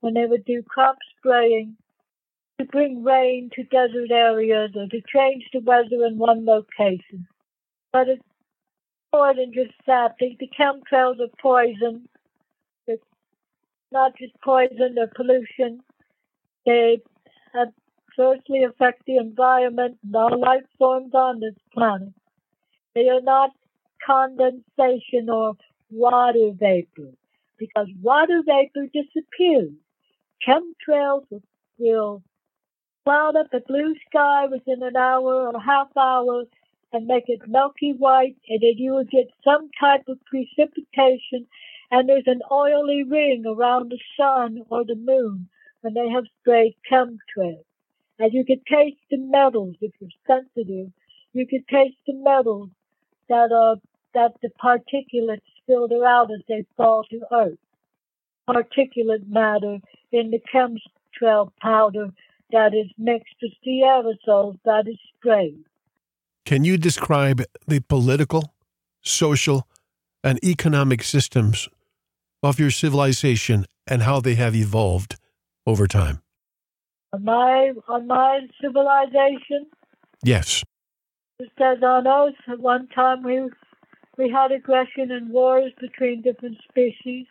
[0.00, 1.76] when they would do crop spraying
[2.62, 7.26] to bring rain to desert areas or to change the weather in one location.
[7.92, 8.22] But it's
[9.12, 10.14] more than just that.
[10.18, 12.08] The, the chemtrails are poison.
[12.86, 13.02] It's
[13.90, 15.80] not just poison or pollution.
[16.64, 17.00] They
[17.54, 22.12] adversely affect the environment and all life forms on this planet.
[22.94, 23.50] They are not
[24.06, 25.54] condensation or
[25.90, 27.10] water vapor
[27.58, 29.72] because water vapor disappears.
[30.46, 31.26] Chemtrails
[31.78, 32.22] will
[33.04, 36.44] cloud up the blue sky within an hour or a half hour
[36.92, 41.46] and make it milky white, and then you will get some type of precipitation,
[41.90, 45.48] and there's an oily ring around the sun or the moon
[45.80, 47.64] when they have sprayed chemtrails.
[48.18, 50.92] And you can taste the metals if you're sensitive.
[51.32, 52.68] You can taste the metals
[53.28, 53.76] that are
[54.14, 57.58] that the particulates filter out as they fall to earth.
[58.46, 59.78] Particulate matter
[60.12, 62.08] in the chemtrail powder
[62.52, 65.64] that is mixed with the aerosols that is sprayed.
[66.44, 68.52] Can you describe the political,
[69.02, 69.66] social,
[70.24, 71.68] and economic systems
[72.42, 75.16] of your civilization and how they have evolved
[75.66, 76.22] over time?
[77.12, 79.66] On my, on my civilization,
[80.24, 80.62] Yes.
[81.38, 83.48] it says on Earth, at one time we,
[84.16, 87.26] we had aggression and wars between different species.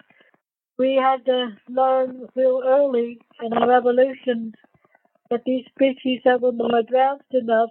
[0.77, 4.53] We had to learn real early in our evolution
[5.31, 7.69] that these species that were more advanced enough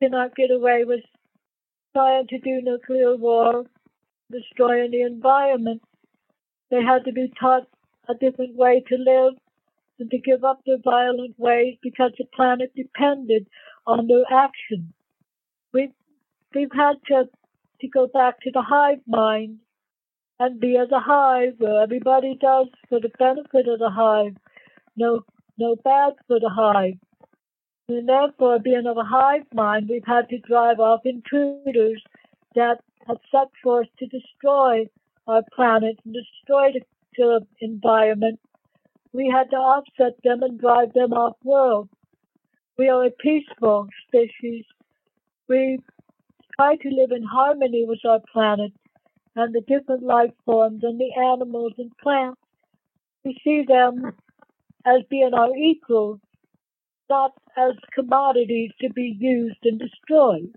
[0.00, 1.00] cannot get away with
[1.96, 3.64] trying to do nuclear war,
[4.30, 5.82] destroying the environment.
[6.70, 7.66] They had to be taught
[8.08, 9.34] a different way to live
[9.98, 13.48] and to give up their violent ways because the planet depended
[13.86, 14.92] on their action.
[15.72, 15.92] We've,
[16.54, 17.24] we've had to,
[17.80, 19.58] to go back to the hive mind
[20.38, 24.36] and be as a hive where everybody does for the benefit of the hive.
[24.96, 25.24] No,
[25.58, 26.98] no bad for the hive.
[27.88, 32.02] And therefore, being of a hive mind, we've had to drive off intruders
[32.54, 34.86] that have set forth to destroy
[35.26, 36.80] our planet and destroy the,
[37.16, 38.38] the environment.
[39.12, 41.88] We had to offset them and drive them off world.
[42.76, 44.64] We are a peaceful species.
[45.48, 45.78] We
[46.56, 48.72] try to live in harmony with our planet
[49.34, 52.40] and the different life forms and the animals and plants.
[53.24, 54.12] We see them
[54.88, 56.20] as being our equals,
[57.10, 60.54] not as commodities to be used and destroyed.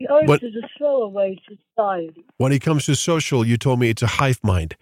[0.00, 2.24] The earth But- is a throwaway society.
[2.36, 4.76] When it comes to social, you told me it's a hive mind.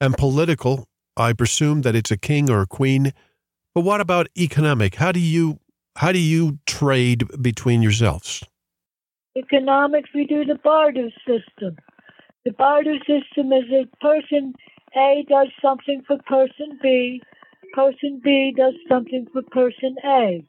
[0.00, 3.12] And political, I presume that it's a king or a queen.
[3.74, 4.96] But what about economic?
[4.96, 5.58] How do you
[5.96, 8.42] how do you trade between yourselves?
[9.36, 11.76] Economics, we do the barter system.
[12.44, 14.54] The barter system is a person
[14.96, 17.20] A does something for person B,
[17.72, 20.44] person B does something for person A.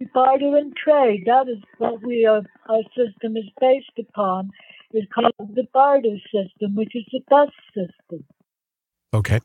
[0.00, 1.24] We barter and trade.
[1.26, 4.50] That is what we are, our system is based upon.
[4.92, 8.24] It's called the barter system, which is the best system.
[9.14, 9.40] Okay.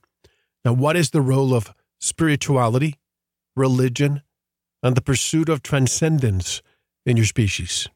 [0.64, 3.00] Now, what is the role of spirituality,
[3.56, 4.22] religion,
[4.84, 6.62] and the pursuit of transcendence
[7.06, 7.88] in your species?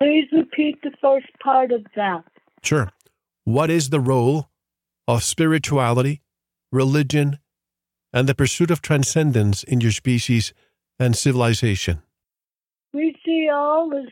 [0.00, 2.24] Please repeat the first part of that.
[2.62, 2.90] Sure.
[3.44, 4.48] What is the role
[5.06, 6.22] of spirituality,
[6.70, 7.38] religion,
[8.12, 10.52] and the pursuit of transcendence in your species
[10.98, 12.02] and civilization?
[12.92, 14.08] We see all as,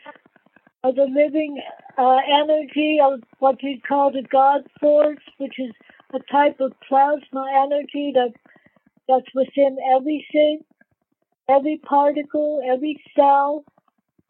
[0.85, 1.63] as a living
[1.99, 5.73] uh, energy of what you'd call the God force, which is
[6.13, 8.33] a type of plasma energy that
[9.09, 10.61] that's within everything.
[11.49, 13.65] Every particle, every cell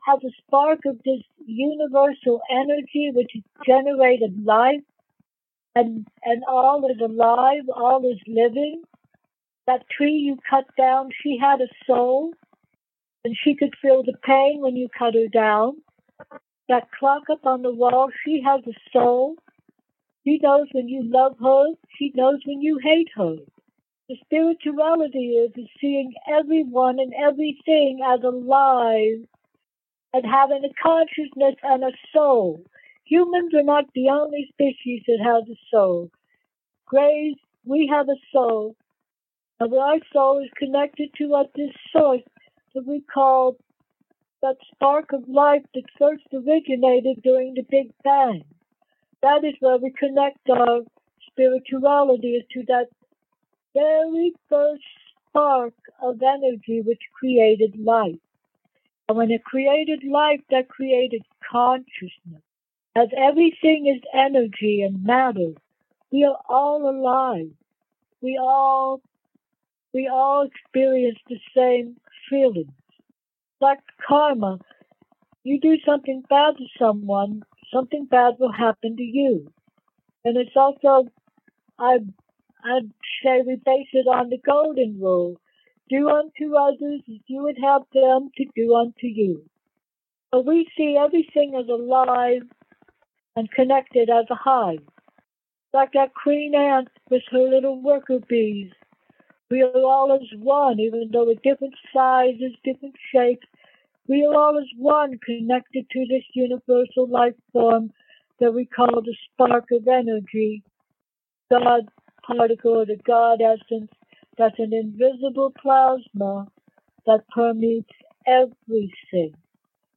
[0.07, 3.33] has a spark of this universal energy which
[3.66, 4.83] generated life,
[5.74, 8.83] and and all is alive, all is living.
[9.66, 12.33] That tree you cut down, she had a soul
[13.24, 15.79] and she could feel the pain when you cut her down.
[16.68, 19.37] That clock up on the wall, she has a soul.
[20.24, 21.74] She knows when you love her.
[21.98, 23.37] She knows when you hate her.
[24.09, 29.26] The spirituality is, is seeing everyone and everything as alive
[30.14, 32.64] and having a consciousness and a soul.
[33.05, 36.11] Humans are not the only species that has a soul.
[36.87, 38.76] Greys, we have a soul.
[39.58, 42.22] And our soul is connected to what this source
[42.74, 43.56] that we call
[44.42, 48.44] that spark of life that first originated during the Big Bang.
[49.22, 50.80] That is where we connect our
[51.30, 52.88] spirituality to that
[53.74, 54.82] very first
[55.28, 58.18] spark of energy which created life.
[59.08, 62.42] And when it created life, that created consciousness.
[62.94, 65.52] As everything is energy and matter,
[66.10, 67.50] we are all alive.
[68.20, 69.00] We all
[69.96, 71.96] we all experience the same
[72.28, 72.68] feelings.
[73.62, 74.59] Like karma,
[75.42, 79.50] you do something bad to someone, something bad will happen to you.
[80.22, 81.09] And it's also,
[81.78, 82.00] I,
[82.62, 82.90] I'd
[83.24, 85.40] say we base it on the golden rule.
[85.88, 89.46] Do unto others as you would have them to do unto you.
[90.35, 92.42] So we see everything as alive
[93.34, 94.84] and connected as a hive.
[95.72, 98.72] Like that queen ant with her little worker bees.
[99.49, 103.47] We are all as one, even though we're different sizes, different shapes.
[104.09, 107.92] We are all as one, connected to this universal life form
[108.40, 110.64] that we call the spark of energy,
[111.51, 111.88] God
[112.26, 113.90] particle, the God essence.
[114.36, 116.49] That's an invisible plasma
[117.07, 117.94] that permeates
[118.26, 119.34] everything.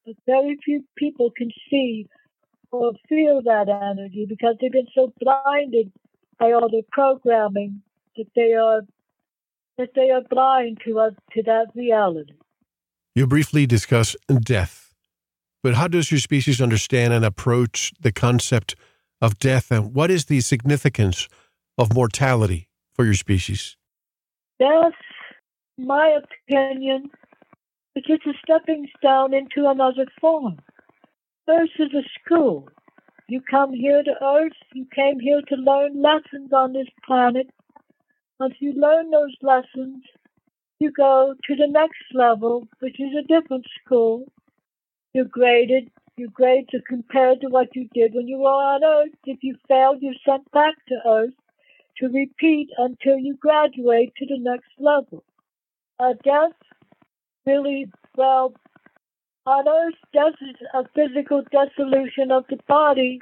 [0.06, 2.08] But very few people can see
[2.72, 5.92] or feel that energy because they've been so blinded
[6.40, 7.82] by all their programming
[8.16, 8.82] that they are
[9.80, 12.34] that they are blind to us to that reality.
[13.16, 14.94] You briefly discuss death.
[15.64, 18.76] but how does your species understand and approach the concept
[19.22, 21.28] of death, and what is the significance
[21.78, 23.76] of mortality for your species?
[24.60, 25.00] Death,
[25.78, 27.10] my opinion,
[27.96, 30.60] is just a stepping stone into another form.
[31.50, 32.70] Earth is a school.
[33.28, 37.50] You come here to Earth, you came here to learn lessons on this planet.
[38.40, 40.02] Once you learn those lessons,
[40.80, 44.24] you go to the next level, which is a different school.
[45.14, 45.90] You're graded.
[46.16, 49.14] Your grades are compared to what you did when you were on Earth.
[49.26, 51.34] If you failed, you're sent back to Earth
[51.98, 55.24] to repeat until you graduate to the next level.
[56.00, 56.54] Uh, death
[57.46, 58.54] really, well,
[59.46, 63.20] on Earth, death is a physical dissolution of the body.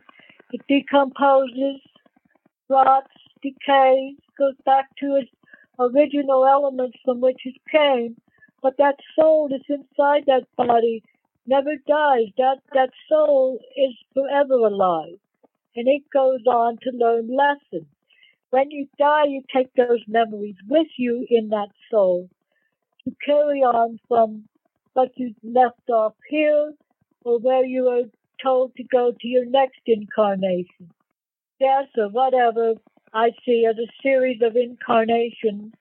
[0.51, 1.81] It decomposes,
[2.69, 3.11] rots,
[3.41, 5.31] decays, goes back to its
[5.79, 8.17] original elements from which it came.
[8.61, 11.03] But that soul that's inside that body
[11.45, 12.27] never dies.
[12.37, 15.19] That, that soul is forever alive.
[15.75, 17.87] And it goes on to learn lessons.
[18.49, 22.29] When you die, you take those memories with you in that soul
[23.03, 24.45] to carry on from
[24.93, 26.73] what you left off here
[27.23, 28.09] or where you were
[28.41, 30.89] told to go to your next incarnation.
[31.59, 32.73] Death or whatever
[33.17, 35.73] I see as a series of incarnations.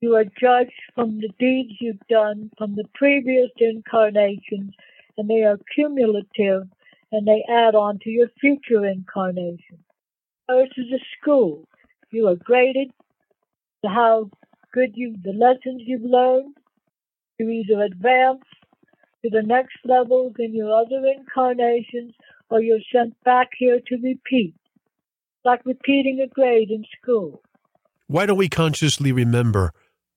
[0.00, 4.72] You are judged from the deeds you've done from the previous incarnations,
[5.18, 6.68] and they are cumulative
[7.10, 9.82] and they add on to your future incarnation.
[10.48, 11.66] Earth is a school.
[12.12, 12.92] You are graded
[13.84, 14.30] to how
[14.72, 16.56] good you, the lessons you've learned.
[17.40, 18.44] You either advance
[19.24, 22.14] to the next levels in your other incarnations
[22.48, 24.54] or you're sent back here to repeat
[25.44, 27.42] like repeating a grade in school.
[28.06, 29.72] Why don't we consciously remember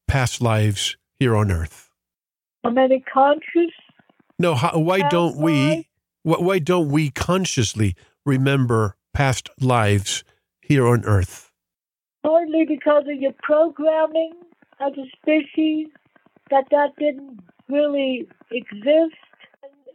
[0.07, 1.89] past lives here on earth?
[2.63, 3.71] How many conscious?
[4.39, 5.87] No, how, why don't we?
[6.23, 7.95] Why don't we consciously
[8.25, 10.23] remember past lives
[10.61, 11.51] here on earth?
[12.23, 14.31] Partly because of your programming
[14.79, 15.87] as a species,
[16.49, 19.15] that that didn't really exist.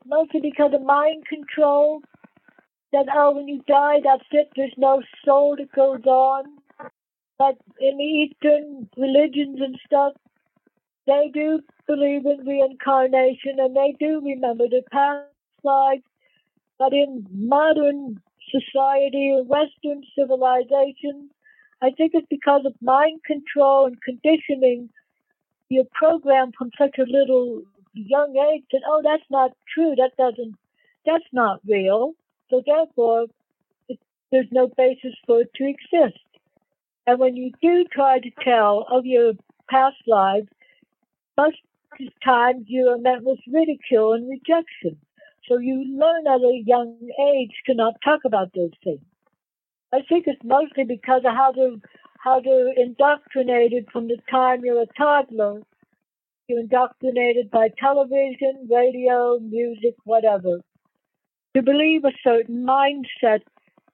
[0.07, 2.01] Mostly because of mind control,
[2.93, 4.51] that oh, when you die, that's it.
[4.57, 6.45] There's no soul that goes on.
[7.39, 10.15] But in Eastern religions and stuff,
[11.07, 15.27] they do believe in reincarnation and they do remember the past
[15.63, 16.03] lives.
[16.79, 18.21] But in modern
[18.51, 21.31] society or Western civilization,
[21.81, 24.91] I think it's because of mind control and conditioning.
[25.69, 27.63] You're programmed from such a little
[27.95, 29.95] young age that, oh, that's not true.
[29.97, 30.57] That doesn't,
[31.07, 32.15] that's not real.
[32.51, 33.27] So therefore,
[33.89, 33.99] it,
[34.33, 36.19] there's no basis for it to exist.
[37.07, 39.33] And when you do try to tell of your
[39.71, 40.49] past lives,
[41.37, 41.57] most
[42.25, 44.99] times you are met with ridicule and rejection.
[45.49, 46.97] So you learn at a young
[47.35, 49.01] age to not talk about those things.
[49.93, 51.77] I think it's mostly because of how they're,
[52.19, 55.63] how they're indoctrinated from the time you're a toddler.
[56.47, 60.61] You're indoctrinated by television, radio, music, whatever
[61.59, 63.41] to believe a certain mindset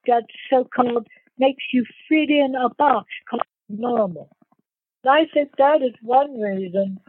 [0.06, 1.06] that so called
[1.38, 4.28] makes you fit in a box called normal.
[5.02, 7.00] And I think that is one reason.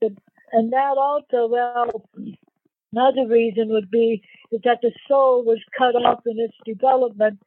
[0.00, 0.16] That,
[0.52, 2.08] and that also, well,
[2.92, 4.22] another reason would be
[4.52, 7.40] is that the soul was cut off in its development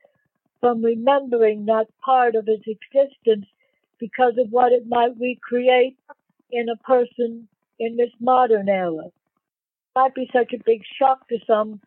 [0.60, 3.46] from remembering that part of its existence
[3.98, 5.98] because of what it might recreate
[6.52, 7.48] in a person
[7.80, 9.06] in this modern era.
[9.06, 9.14] It
[9.96, 11.80] might be such a big shock to some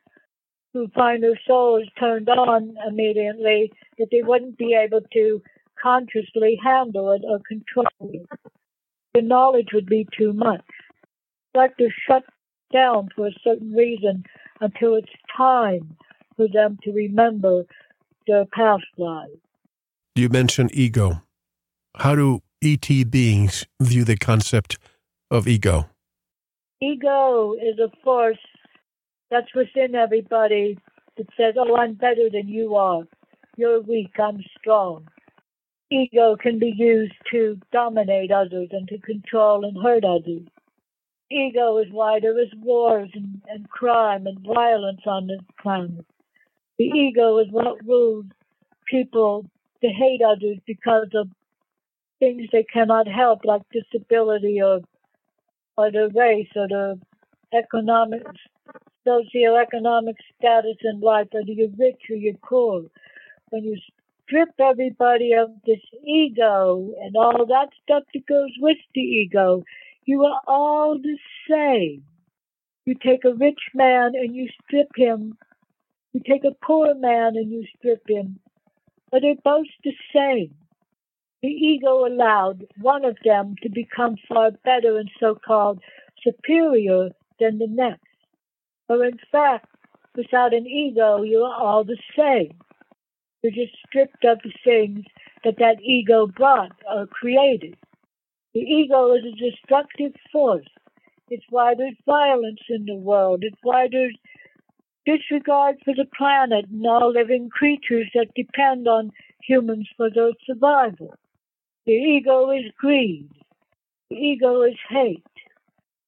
[0.73, 5.43] who find their souls turned on immediately that they wouldn't be able to
[5.83, 8.29] consciously handle it or control it.
[9.15, 10.65] The knowledge would be too much.
[11.55, 12.25] Like to shut
[12.73, 14.25] down for a certain reason
[14.61, 15.97] until it's time
[16.37, 17.65] for them to remember
[18.27, 19.41] their past lives.
[20.15, 21.23] You mentioned ego.
[21.97, 24.79] How do ET beings view the concept
[25.31, 25.89] of ego?
[26.81, 28.39] Ego is a force
[29.31, 30.79] that's within everybody
[31.17, 33.03] that says, oh, I'm better than you are.
[33.57, 35.09] You're weak, I'm strong.
[35.91, 40.43] Ego can be used to dominate others and to control and hurt others.
[41.31, 46.05] Ego is why there is wars and, and crime and violence on this planet.
[46.79, 48.27] The ego is what rules
[48.89, 49.45] people
[49.83, 51.29] to hate others because of
[52.19, 54.81] things they cannot help, like disability or
[55.77, 57.01] or the race or the
[57.53, 58.27] economic
[59.09, 62.85] socioeconomic status in life, whether you're rich or you're poor.
[63.51, 63.79] When you
[64.25, 69.63] strip everybody of this ego and all that stuff that goes with the ego,
[70.05, 71.19] you are all the
[71.51, 72.05] same.
[72.85, 75.37] You take a rich man and you strip him.
[76.13, 78.39] You take a poor man and you strip him.
[79.11, 80.55] But they're both the same.
[81.43, 85.81] The ego allowed one of them to become far better and so called
[86.23, 88.08] superior than the next.
[88.89, 89.67] But in fact,
[90.17, 92.59] without an ego, you are all the same.
[93.43, 95.05] You're just stripped of the things
[95.45, 97.77] that that ego brought or created.
[98.55, 100.67] The ego is a destructive force.
[101.31, 103.45] It's why there's violence in the world.
[103.45, 104.17] It's why there's
[105.05, 109.13] disregard for the planet and all living creatures that depend on
[109.43, 111.15] humans for their survival.
[111.87, 113.29] The ego is greed.
[114.11, 115.23] The ego is hate.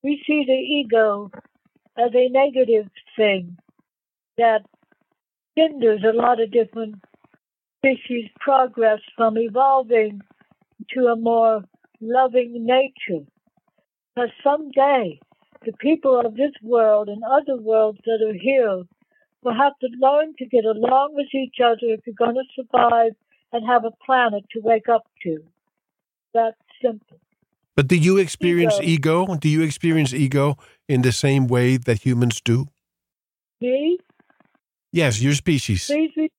[0.03, 1.31] We see the ego
[1.97, 3.57] as a negative thing
[4.39, 4.63] that
[5.55, 6.97] hinders a lot of different
[7.79, 10.21] species' progress from evolving
[10.91, 11.63] to a more
[12.01, 13.25] loving nature.
[14.15, 15.21] Because someday,
[15.65, 18.83] the people of this world and other worlds that are here
[19.43, 23.13] will have to learn to get along with each other if you're going to survive
[23.53, 25.39] and have a planet to wake up to.
[26.35, 27.19] That's simple.
[27.77, 29.23] But do you experience ego?
[29.23, 29.35] ego?
[29.37, 30.59] Do you experience ego
[30.91, 32.67] in the same way that humans do?
[33.61, 33.97] Me?
[34.93, 35.87] Yes, your species.
[35.87, 36.31] Please,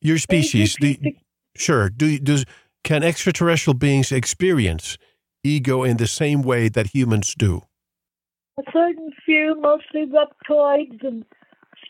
[0.00, 0.74] your species.
[0.80, 0.94] Do,
[1.54, 1.90] sure.
[1.90, 2.46] Do does
[2.82, 4.96] can extraterrestrial beings experience
[5.44, 7.60] ego in the same way that humans do?
[8.58, 11.26] A certain few, mostly reptoids and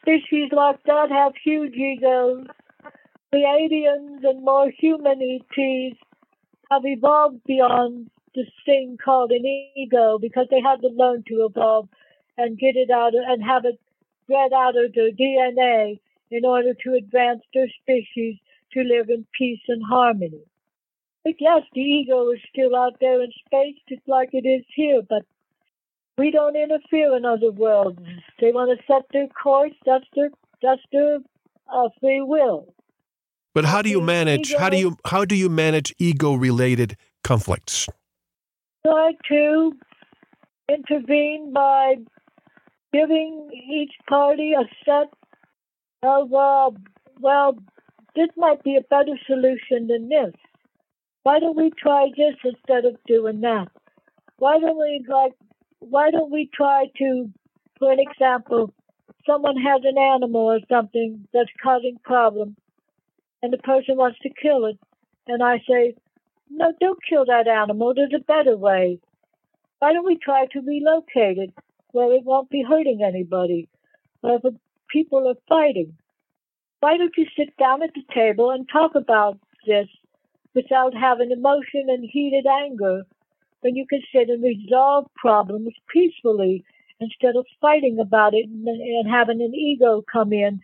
[0.00, 2.46] species like that, have huge egos.
[3.30, 5.96] The aliens and more human ETs
[6.70, 9.44] have evolved beyond this thing called an
[9.76, 11.88] ego because they had to learn to evolve
[12.36, 13.78] and get it out of, and have it
[14.26, 15.98] bred out of their DNA
[16.30, 18.36] in order to advance their species
[18.72, 20.42] to live in peace and harmony.
[21.24, 25.02] But yes, the ego is still out there in space just like it is here,
[25.08, 25.22] but
[26.16, 28.00] we don't interfere in other worlds.
[28.40, 30.30] They want to set their course, that's their,
[30.62, 31.18] that's their
[31.72, 32.74] uh, free will.
[33.54, 34.54] But how do you manage?
[34.54, 37.88] How do you how do you manage ego related conflicts?
[38.88, 39.72] Try to
[40.70, 41.96] intervene by
[42.90, 45.12] giving each party a set
[46.02, 46.70] of uh,
[47.20, 47.58] well,
[48.16, 50.32] this might be a better solution than this.
[51.22, 53.66] Why don't we try this instead of doing that?
[54.38, 55.34] Why don't we like?
[55.80, 57.30] Why don't we try to,
[57.78, 58.72] for an example,
[59.26, 62.56] someone has an animal or something that's causing problems
[63.42, 64.78] and the person wants to kill it,
[65.26, 65.94] and I say,
[66.50, 67.94] no, don't kill that animal.
[67.94, 69.00] There's a better way.
[69.78, 71.54] Why don't we try to relocate it
[71.92, 73.68] where it won't be hurting anybody?
[74.20, 74.56] Where the
[74.90, 75.96] people are fighting.
[76.80, 79.88] Why don't you sit down at the table and talk about this
[80.54, 83.02] without having emotion and heated anger
[83.60, 86.64] when you can sit and resolve problems peacefully
[87.00, 90.60] instead of fighting about it and, and having an ego come in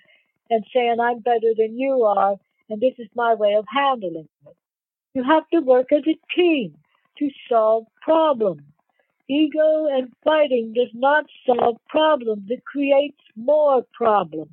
[0.50, 2.36] and saying, I'm better than you are
[2.68, 4.56] and this is my way of handling it.
[5.14, 6.76] You have to work as a team
[7.18, 8.62] to solve problems.
[9.28, 14.50] Ego and fighting does not solve problems, it creates more problems.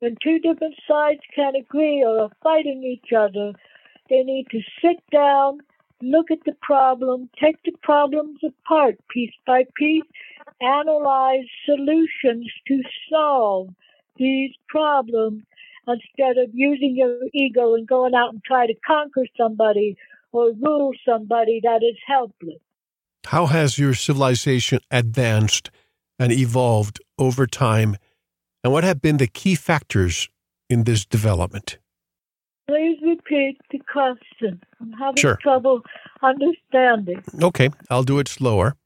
[0.00, 3.52] When two different sides can't agree or are fighting each other,
[4.10, 5.60] they need to sit down,
[6.02, 10.04] look at the problem, take the problems apart piece by piece,
[10.60, 13.68] analyze solutions to solve
[14.16, 15.44] these problems
[15.88, 19.96] instead of using your ego and going out and try to conquer somebody
[20.32, 22.60] or rule somebody that is helpless.
[23.26, 25.70] How has your civilization advanced
[26.18, 27.96] and evolved over time,
[28.62, 30.28] and what have been the key factors
[30.68, 31.78] in this development?
[32.68, 34.62] Please repeat the question.
[34.80, 35.38] I'm having sure.
[35.40, 35.82] trouble
[36.22, 37.22] understanding.
[37.42, 38.76] Okay, I'll do it slower.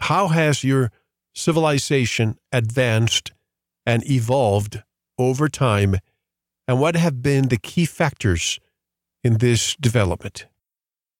[0.00, 0.90] How has your
[1.32, 3.32] civilization advanced
[3.86, 4.82] and evolved
[5.18, 5.96] over time
[6.66, 8.58] and what have been the key factors
[9.22, 10.46] in this development?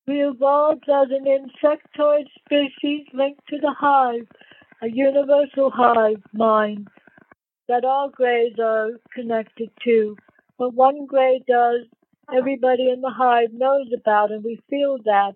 [0.07, 4.27] We evolved as an insectoid species linked to the hive,
[4.81, 6.87] a universal hive mind
[7.67, 10.15] that all greys are connected to.
[10.57, 11.81] What one grey does,
[12.35, 15.33] everybody in the hive knows about, and we feel that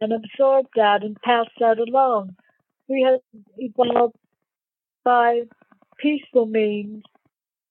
[0.00, 2.36] and absorb that and pass that along.
[2.88, 3.20] We have
[3.56, 4.16] evolved
[5.04, 5.42] by
[5.98, 7.02] peaceful means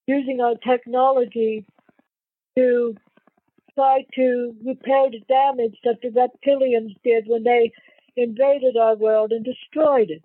[0.07, 1.65] using our technology
[2.57, 2.95] to
[3.75, 7.71] try to repair the damage that the reptilians did when they
[8.17, 10.23] invaded our world and destroyed it.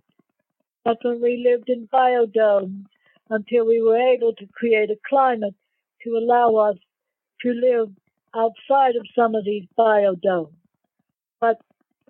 [0.84, 2.84] That's when we lived in biodomes
[3.30, 5.54] until we were able to create a climate
[6.04, 6.76] to allow us
[7.42, 7.90] to live
[8.34, 10.54] outside of some of these biodomes.
[11.40, 11.58] But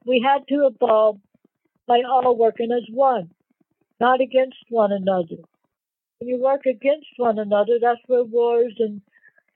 [0.07, 1.19] we had to evolve
[1.87, 3.31] by all working as one.
[4.01, 5.43] not against one another.
[6.23, 9.03] When you work against one another, that's where wars and,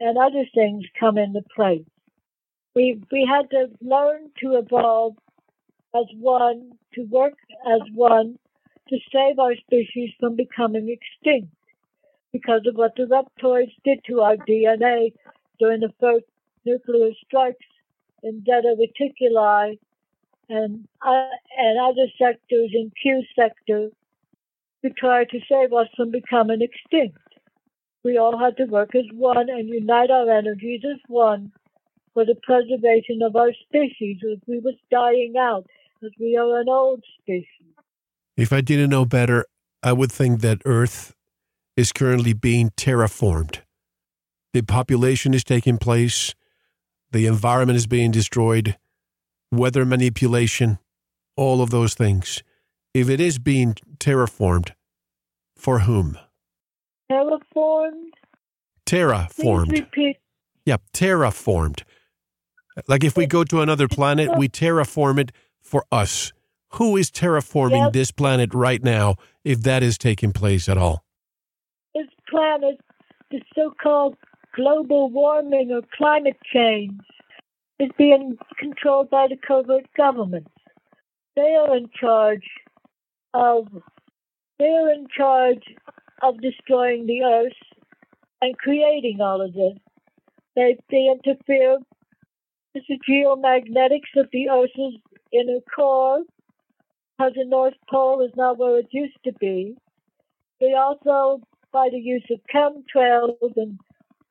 [0.01, 1.85] and other things come into play.
[2.75, 5.14] We, we had to learn to evolve
[5.95, 7.35] as one, to work
[7.73, 8.41] as one,
[8.89, 11.55] to save our species from becoming extinct
[12.33, 15.12] because of what the reptoids did to our DNA
[15.61, 16.25] during the first
[16.64, 17.64] nuclear strikes
[18.25, 19.79] in Zeta Reticuli
[20.49, 23.91] and, uh, and other sectors in Q sector
[24.87, 27.18] to try to save us from becoming extinct.
[28.05, 31.53] We all had to work as one and unite our energies as one
[32.14, 35.66] for the preservation of our species as we were dying out,
[36.05, 37.74] as we are an old species.
[38.37, 39.45] If I didn't know better,
[39.82, 41.14] I would think that Earth
[41.76, 43.62] is currently being terraformed.
[44.53, 46.34] The population is taking place,
[47.11, 48.78] the environment is being destroyed,
[49.51, 50.78] weather manipulation,
[51.37, 52.43] all of those things.
[52.95, 54.72] If it is being terraformed,
[55.57, 56.19] for whom?
[57.11, 58.11] Terraformed?
[58.85, 60.15] Terraformed.
[60.65, 61.83] Yeah, terraformed.
[62.89, 65.33] Like if we go to another planet, we terraform it
[65.63, 66.33] for us.
[66.75, 67.93] Who is terraforming Yep.
[67.93, 71.05] this planet right now, if that is taking place at all?
[71.95, 72.79] This planet,
[73.31, 74.17] the so-called
[74.55, 77.01] global warming or climate change,
[77.79, 80.51] is being controlled by the covert governments.
[81.35, 82.47] They are in charge
[83.33, 83.69] of
[84.59, 85.63] they are in charge
[86.23, 87.53] of destroying the earth
[88.41, 89.79] and creating all of this.
[90.55, 91.79] They they interfere
[92.75, 94.99] with the geomagnetics of the earth's
[95.33, 96.23] inner core,
[97.19, 99.77] because the North Pole is not where it used to be.
[100.61, 101.41] They also,
[101.73, 103.79] by the use of chemtrails and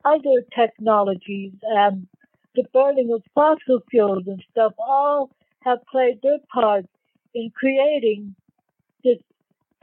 [0.04, 2.08] other technologies and
[2.56, 5.30] the burning of fossil fuels and stuff, all
[5.64, 6.86] have played their part
[7.34, 8.36] in creating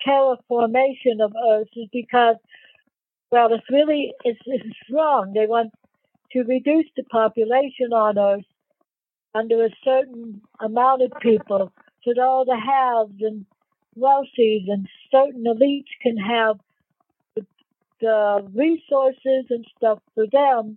[0.07, 2.37] terraformation of Earth is because,
[3.31, 5.33] well, it's really, it's, it's wrong.
[5.35, 5.73] They want
[6.33, 8.45] to reduce the population on Earth
[9.35, 11.73] under a certain amount of people
[12.05, 13.47] so that all the haves and
[13.99, 16.59] wealthies and certain elites can have
[17.37, 17.47] the,
[18.01, 20.77] the resources and stuff for them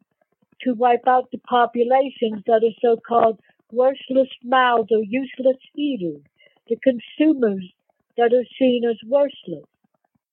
[0.61, 3.39] to wipe out the populations that are so-called
[3.71, 6.21] worthless mouths or useless eaters,
[6.69, 7.63] the consumers
[8.17, 9.65] that are seen as worthless,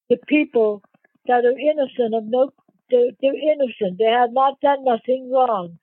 [0.09, 0.83] the people
[1.27, 2.51] that are innocent of no,
[2.91, 5.79] they're, they're innocent, they have not done nothing wrong,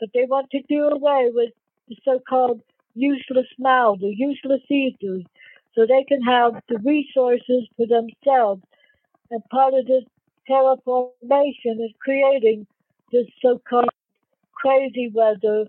[0.00, 1.52] but they want to do away with
[1.88, 2.60] the so-called
[2.94, 5.24] useless mouths or useless eaters
[5.74, 8.62] so they can have the resources for themselves.
[9.30, 10.04] And part of this
[10.48, 12.66] terraformation is creating
[13.12, 13.90] this so-called
[14.52, 15.66] crazy weather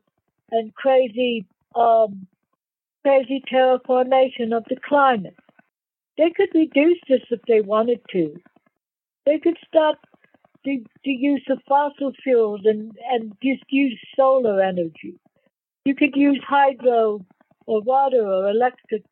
[0.51, 2.27] and crazy, um,
[3.03, 5.35] crazy terraformation of the climate.
[6.19, 8.35] They could reduce this if they wanted to.
[9.25, 9.95] They could stop
[10.65, 15.17] the, the use of fossil fuels and, and just use solar energy.
[15.85, 17.25] You could use hydro
[17.67, 19.03] or water or electric,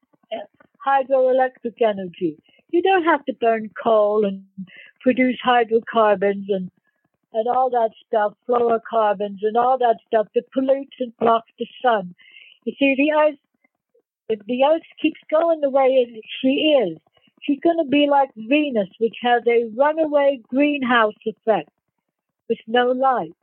[0.85, 2.37] hydroelectric energy.
[2.71, 4.43] You don't have to burn coal and
[4.99, 6.69] produce hydrocarbons and
[7.33, 12.15] and all that stuff, fluorocarbons and all that stuff that pollutes and blocks the sun.
[12.63, 13.39] You see, the Earth,
[14.29, 16.47] if the Earth keeps going the way it, she
[16.83, 16.97] is,
[17.41, 21.69] she's going to be like Venus, which has a runaway greenhouse effect
[22.49, 23.33] with no light.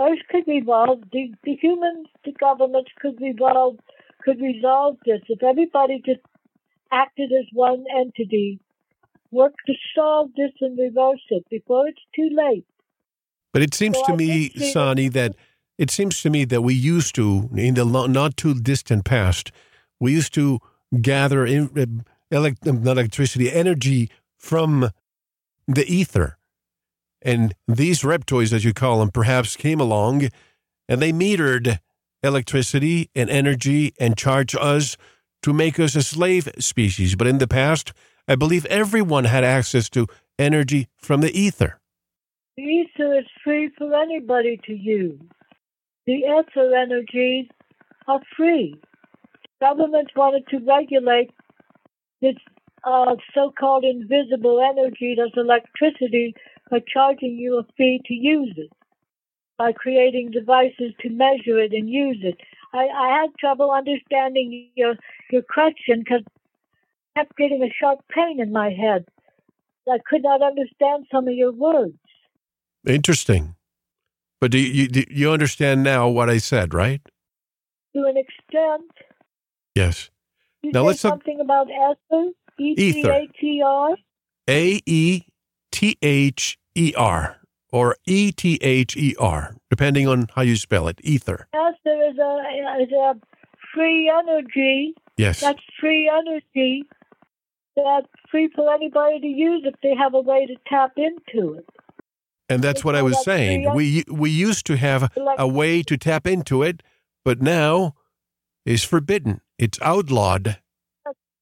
[0.00, 3.76] Earth could revolve, the, the humans, the governments could revolve,
[4.22, 6.20] could resolve this if everybody just
[6.90, 8.60] acted as one entity,
[9.30, 12.66] work to solve this and reverse it before it's too late.
[13.52, 15.36] But it seems Well, to I me, Sonny, that
[15.78, 19.52] it seems to me that we used to, in the not too distant past,
[20.00, 20.60] we used to
[21.00, 21.86] gather uh,
[22.30, 24.90] elect- not electricity, energy from
[25.66, 26.38] the ether.
[27.22, 30.28] And these reptoids, as you call them, perhaps came along
[30.88, 31.78] and they metered
[32.22, 34.96] electricity and energy and charged us
[35.42, 37.16] to make us a slave species.
[37.16, 37.92] But in the past,
[38.28, 40.06] I believe everyone had access to
[40.38, 41.80] energy from the ether.
[42.56, 45.20] The ether is free for anybody to use.
[46.06, 47.48] The ether energies
[48.06, 48.74] are free.
[49.60, 51.30] Governments wanted to regulate
[52.20, 52.36] this
[52.84, 56.34] uh, so-called invisible energy that's electricity
[56.70, 58.70] by charging you a fee to use it,
[59.56, 62.36] by creating devices to measure it and use it.
[62.72, 64.94] I, I had trouble understanding your
[65.30, 66.22] your question because
[67.16, 69.06] I kept getting a sharp pain in my head.
[69.88, 71.98] I could not understand some of your words.
[72.86, 73.54] Interesting.
[74.40, 77.00] But do you, do you understand now what I said, right?
[77.94, 78.90] to an extent.
[79.74, 80.10] Yes.
[80.62, 82.30] You Now let's look- something about ether.
[82.58, 83.12] E T Ether.
[83.12, 83.96] H E R.
[84.48, 85.22] A E
[85.72, 87.40] T H E R
[87.72, 91.00] or E T H E R, depending on how you spell it.
[91.02, 91.48] Ether.
[91.52, 93.14] Yes, there is a is a
[93.74, 94.94] free energy.
[95.16, 95.40] Yes.
[95.40, 96.84] That's free energy.
[97.74, 101.68] That's free for anybody to use if they have a way to tap into it.
[102.48, 103.72] And that's what I was saying.
[103.74, 106.82] We we used to have a way to tap into it,
[107.24, 107.94] but now
[108.64, 109.40] it's forbidden.
[109.58, 110.58] It's outlawed.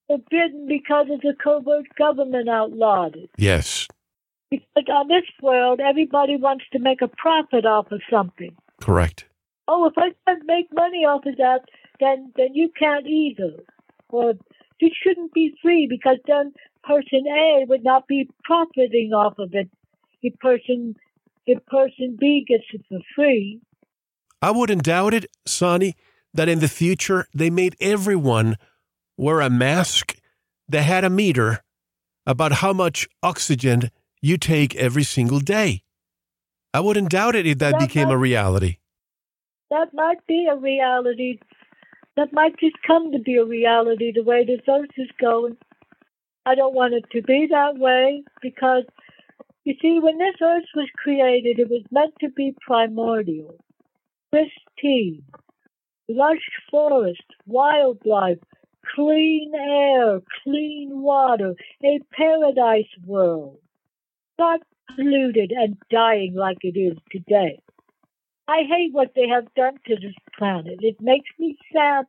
[0.09, 3.31] Forbidden because it's a covert government outlawed it.
[3.39, 3.89] Yes,
[4.51, 8.55] Because on this world, everybody wants to make a profit off of something.
[8.81, 9.25] correct.
[9.69, 11.61] Oh, if I can't make money off of that,
[12.01, 13.53] then then you can't either.
[14.11, 14.35] Or
[14.81, 16.53] it shouldn't be free because then
[16.83, 19.71] person A would not be profiting off of it.
[20.21, 20.97] If person
[21.47, 23.61] if person B gets it for free,
[24.43, 25.95] I wouldn't doubt it, Sonny,
[26.35, 28.57] that in the future they made everyone
[29.17, 30.17] wear a mask
[30.69, 31.63] that had a meter
[32.27, 35.83] about how much oxygen you take every single day.
[36.73, 38.79] I wouldn't doubt it if that That became a reality.
[39.71, 41.39] that might be a reality.
[42.17, 45.57] That might just come to be a reality the way this earth is going.
[46.45, 48.85] I don't want it to be that way because,
[49.65, 53.57] you see, when this earth was created, it was meant to be primordial,
[54.31, 55.23] pristine,
[56.15, 58.39] lush forest, wildlife,
[58.95, 61.55] clean air, clean water,
[61.85, 63.59] a paradise world,
[64.39, 64.61] not
[64.95, 67.61] polluted and dying like it is today.
[68.49, 70.79] I hate what they have done to this planet.
[70.81, 72.07] It makes me sad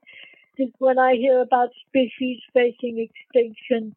[0.58, 3.96] that when I hear about species facing extinction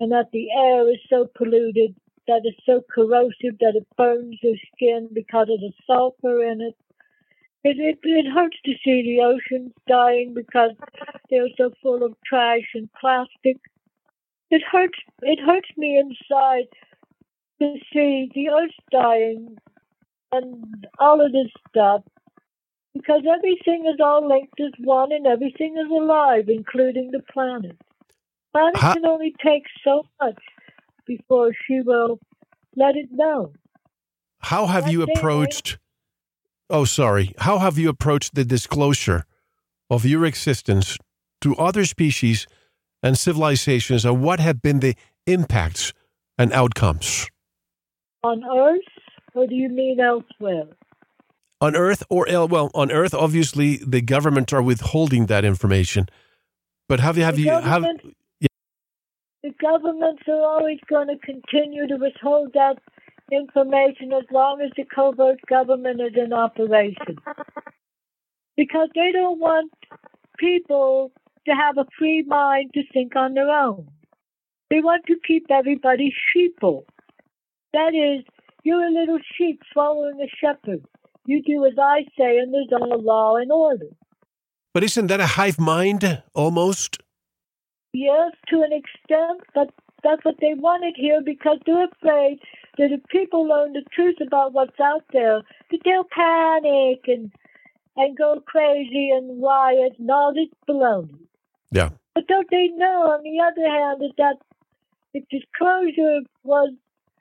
[0.00, 1.94] and that the air is so polluted,
[2.28, 6.76] that it's so corrosive that it burns your skin because of the sulfur in it.
[7.64, 10.72] It, it, it hurts to see the oceans dying because
[11.30, 13.58] they're so full of trash and plastic.
[14.50, 14.98] It hurts.
[15.22, 16.68] It hurts me inside
[17.60, 19.56] to see the earth dying
[20.32, 22.02] and all of this stuff
[22.94, 27.76] because everything is all linked as one and everything is alive, including the planet.
[28.52, 30.42] Planet How- can only take so much
[31.06, 32.18] before she will
[32.76, 33.52] let it know.
[34.40, 35.78] How have you approached?
[36.72, 37.34] Oh, sorry.
[37.38, 39.24] How have you approached the disclosure
[39.90, 40.96] of your existence
[41.42, 42.46] to other species
[43.02, 44.94] and civilizations, and what have been the
[45.26, 45.92] impacts
[46.38, 47.28] and outcomes
[48.22, 48.80] On Earth,
[49.34, 50.64] or do you mean elsewhere?
[51.60, 53.12] on Earth or el- well, on Earth?
[53.14, 56.06] Obviously, the governments are withholding that information.
[56.88, 57.82] But have you have The you have?
[57.82, 58.16] government-
[59.42, 62.78] The governments are always going to continue to withhold that
[63.32, 67.16] information as long as the covert government is in operation.
[68.56, 69.72] Because they don't want
[70.38, 71.10] people
[71.46, 73.88] to have a free mind to think on their own.
[74.70, 76.84] They want to keep everybody sheeple.
[77.72, 78.24] That is,
[78.64, 80.84] you're a little sheep following a shepherd.
[81.26, 83.88] You do as I say, and there's all law and order.
[84.74, 86.98] But isn't that a hive mind almost?
[87.92, 89.70] Yes, to an extent, but
[90.02, 92.38] that's what they wanted here because they're afraid
[92.78, 97.30] that if people learn the truth about what's out there, that they'll panic and
[97.96, 101.26] and go crazy and riot and all this baloney.
[101.70, 101.90] Yeah.
[102.14, 104.36] But don't they know, on the other hand, that, that
[105.14, 106.72] if disclosure was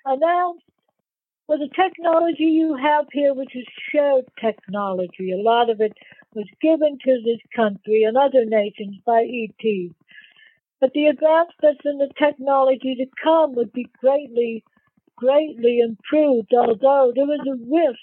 [0.05, 0.63] announced,
[1.47, 5.93] well, the technology you have here, which is shared technology, a lot of it
[6.33, 9.93] was given to this country and other nations by ETs.
[10.79, 14.63] But the advancements in the technology to come would be greatly,
[15.21, 17.99] greatly improved, although there was a risk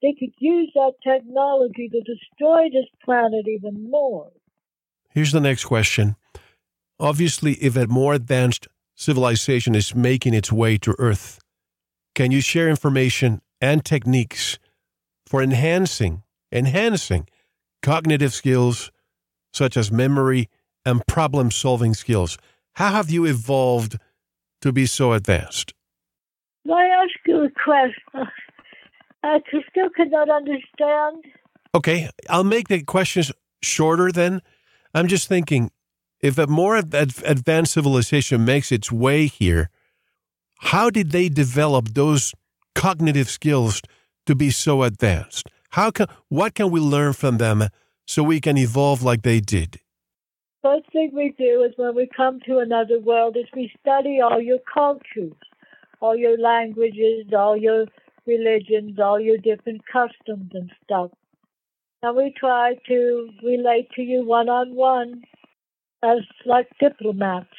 [0.00, 4.30] they could use that technology to destroy this planet even more.
[5.10, 6.16] Here's the next question.
[6.98, 11.38] Obviously, if a more advanced civilization is making its way to Earth,
[12.14, 14.58] can you share information and techniques
[15.26, 17.26] for enhancing enhancing
[17.82, 18.90] cognitive skills
[19.52, 20.48] such as memory
[20.84, 22.36] and problem-solving skills?
[22.74, 23.98] How have you evolved
[24.60, 25.74] to be so advanced?
[26.64, 28.02] May I ask you a question?
[28.14, 28.24] Uh,
[29.24, 29.38] I
[29.70, 31.24] still cannot understand.
[31.74, 33.32] Okay, I'll make the questions
[33.62, 34.42] shorter then.
[34.94, 35.70] I'm just thinking
[36.20, 39.70] if a more ad- ad- advanced civilization makes its way here,
[40.60, 42.34] how did they develop those
[42.74, 43.82] cognitive skills
[44.26, 45.48] to be so advanced?
[45.70, 47.68] How can what can we learn from them
[48.06, 49.80] so we can evolve like they did?
[50.62, 54.40] First thing we do is when we come to another world is we study all
[54.40, 55.32] your cultures,
[56.02, 57.86] all your languages, all your
[58.26, 61.10] religions, all your different customs and stuff.
[62.02, 65.22] And we try to relate to you one on one
[66.02, 67.54] as like diplomats.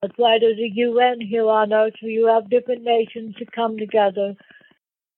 [0.00, 3.76] That's why there's a UN here on Earth where you have different nations to come
[3.76, 4.34] together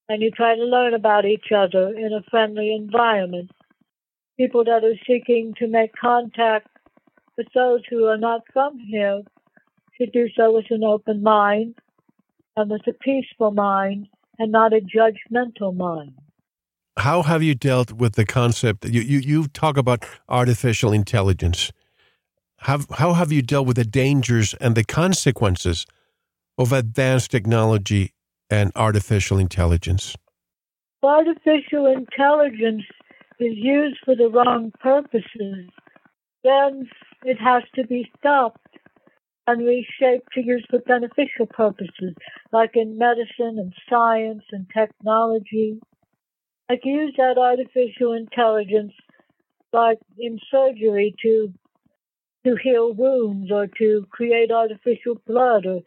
[0.08, 3.52] and you try to learn about each other in a friendly environment.
[4.36, 6.66] People that are seeking to make contact
[7.36, 9.22] with those who are not from here
[9.96, 11.76] should do so with an open mind
[12.56, 16.14] and with a peaceful mind and not a judgmental mind.
[16.98, 18.84] How have you dealt with the concept?
[18.84, 21.72] You, you, you talk about artificial intelligence.
[22.58, 25.86] Have, how have you dealt with the dangers and the consequences
[26.58, 28.12] of advanced technology
[28.50, 30.16] and artificial intelligence?
[31.02, 32.82] Artificial intelligence
[33.38, 35.70] is used for the wrong purposes.
[36.44, 36.88] Then
[37.24, 38.69] it has to be stopped
[39.50, 42.14] and reshaped to use for beneficial purposes,
[42.52, 45.80] like in medicine and science and technology.
[46.68, 48.92] I Like use that artificial intelligence,
[49.72, 51.52] like in surgery, to
[52.44, 55.80] to heal wounds or to create artificial blood or,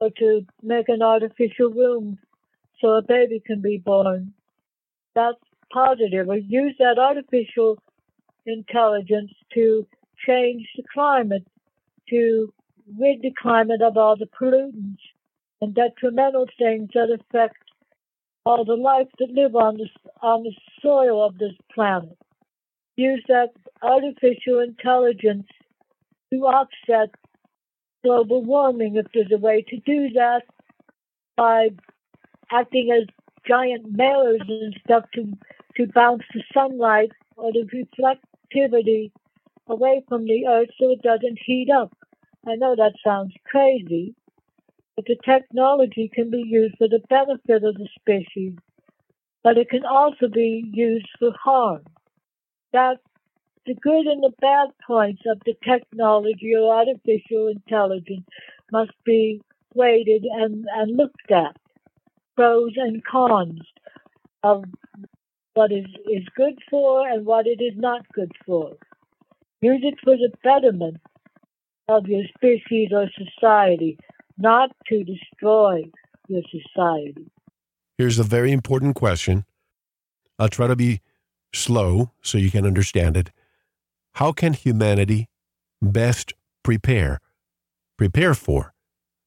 [0.00, 2.18] or to make an artificial womb
[2.80, 4.32] so a baby can be born.
[5.14, 5.38] That's
[5.72, 6.28] positive.
[6.28, 7.78] Or use that artificial
[8.46, 9.86] intelligence to
[10.26, 11.46] change the climate,
[12.10, 12.52] to
[12.98, 14.98] rid the climate of all the pollutants
[15.60, 17.56] and detrimental things that affect
[18.44, 19.88] all the life that live on the,
[20.22, 22.16] on the soil of this planet.
[22.96, 23.50] Use that
[23.82, 25.46] artificial intelligence
[26.32, 27.10] to offset
[28.04, 30.42] global warming if there's a way to do that
[31.36, 31.68] by
[32.50, 33.06] acting as
[33.46, 35.32] giant mirrors and stuff to,
[35.76, 39.10] to bounce the sunlight or the reflectivity
[39.68, 41.92] away from the earth so it doesn't heat up.
[42.46, 44.14] I know that sounds crazy,
[44.96, 48.56] but the technology can be used for the benefit of the species,
[49.42, 51.84] but it can also be used for harm.
[52.72, 52.98] That
[53.66, 58.26] the good and the bad points of the technology or artificial intelligence
[58.72, 59.40] must be
[59.74, 61.56] weighted and, and looked at.
[62.36, 63.60] Pros and cons
[64.42, 64.64] of
[65.54, 68.76] what is, is good for and what it is not good for.
[69.60, 70.98] Use it for the betterment
[71.88, 73.98] of your species or society,
[74.36, 75.82] not to destroy
[76.28, 77.30] your society.
[77.96, 79.44] Here's a very important question.
[80.38, 81.00] I'll try to be
[81.54, 83.30] slow so you can understand it.
[84.14, 85.28] How can humanity
[85.80, 87.20] best prepare,
[87.96, 88.74] prepare for,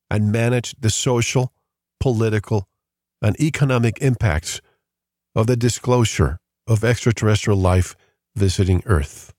[0.09, 1.53] and manage the social,
[1.99, 2.67] political,
[3.21, 4.61] and economic impacts
[5.35, 7.95] of the disclosure of extraterrestrial life
[8.35, 9.33] visiting Earth?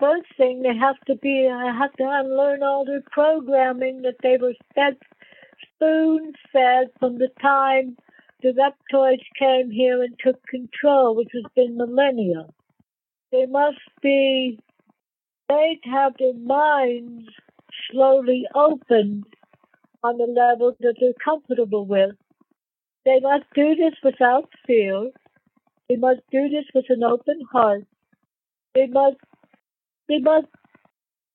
[0.00, 4.36] First thing they have to be I have to unlearn all their programming that they
[4.40, 4.96] were fed
[5.74, 7.96] spoon fed from the time
[8.40, 12.46] the reptoids came here and took control, which has been millennia.
[13.32, 14.60] They must be
[15.50, 17.28] to have their minds
[17.90, 19.24] slowly opened
[20.04, 22.14] on the level that they're comfortable with.
[23.04, 25.10] They must do this without fear.
[25.88, 27.84] They must do this with an open heart.
[28.74, 29.16] They must
[30.08, 30.46] we must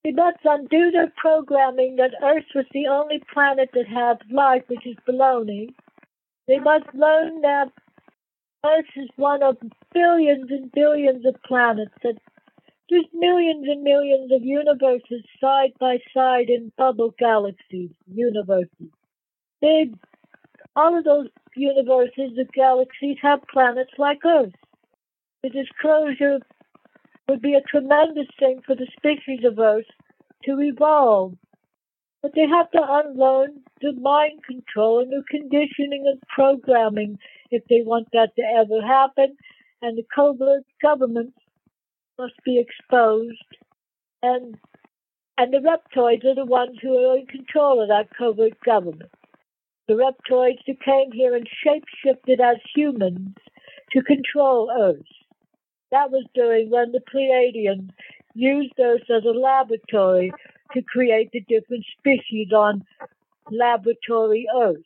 [0.04, 4.86] we must undo their programming that Earth was the only planet that had life, which
[4.86, 5.74] is baloney.
[6.48, 7.72] They must learn that
[8.66, 9.58] Earth is one of
[9.94, 12.18] billions and billions of planets, that
[12.90, 18.92] there's millions and millions of universes side by side in bubble galaxies, universes.
[19.62, 19.90] They,
[20.76, 24.54] all of those universes, the galaxies, have planets like Earth.
[25.44, 26.40] The disclosure
[27.28, 29.86] would be a tremendous thing for the species of Earth
[30.46, 31.34] to evolve.
[32.22, 37.20] But they have to unlearn the mind control and the conditioning and programming
[37.52, 39.36] if they want that to ever happen.
[39.82, 41.38] And the covert governments
[42.18, 43.44] must be exposed.
[44.22, 44.58] And
[45.38, 49.12] and the reptoids are the ones who are in control of that covert government.
[49.88, 53.36] The reptoids who came here and shapeshifted as humans
[53.92, 55.02] to control Earth.
[55.94, 57.92] That was doing when the Pleiadians
[58.34, 60.34] used us as a laboratory
[60.74, 62.84] to create the different species on
[63.52, 64.82] laboratory Earth.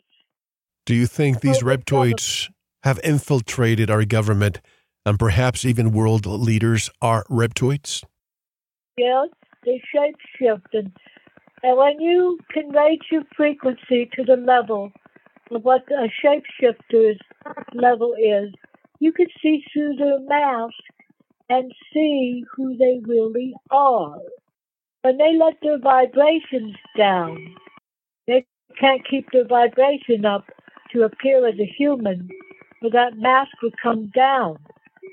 [0.85, 2.49] Do you think these reptoids
[2.83, 4.59] have infiltrated our government
[5.05, 8.03] and perhaps even world leaders are reptoids?
[8.97, 9.29] Yes,
[9.63, 10.73] they shapeshift.
[10.73, 10.91] And,
[11.63, 14.91] and when you can raise your frequency to the level
[15.51, 17.21] of what a shapeshifter's
[17.73, 18.53] level is,
[18.99, 20.73] you can see through their mask
[21.49, 24.17] and see who they really are.
[25.01, 27.55] When they let their vibrations down,
[28.27, 28.45] they
[28.79, 30.45] can't keep their vibration up
[30.91, 32.27] to appear as a human,
[32.81, 34.57] or that mask will come down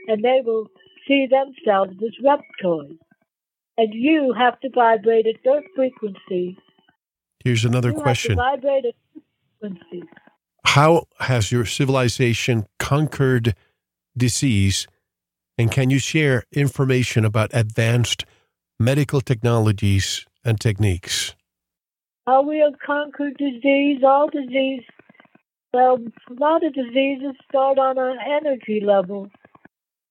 [0.09, 0.67] and they will
[1.07, 2.99] see themselves as reptoids.
[3.77, 6.57] And you have to vibrate at their frequency
[7.45, 8.37] Here's another You have to question.
[8.37, 8.93] vibrate a
[9.61, 10.09] frequency.
[10.65, 13.55] How has your civilization conquered
[14.17, 14.87] disease?
[15.57, 18.25] And can you share information about advanced
[18.81, 21.35] medical technologies and techniques?
[22.27, 24.83] How we have conquered disease, all disease.
[25.73, 25.99] Well,
[26.29, 29.29] a lot of diseases start on an energy level.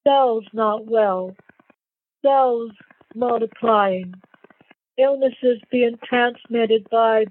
[0.08, 1.36] Cells not well.
[2.22, 2.72] Cells
[3.16, 4.14] multiplying.
[4.98, 7.26] Illnesses being transmitted by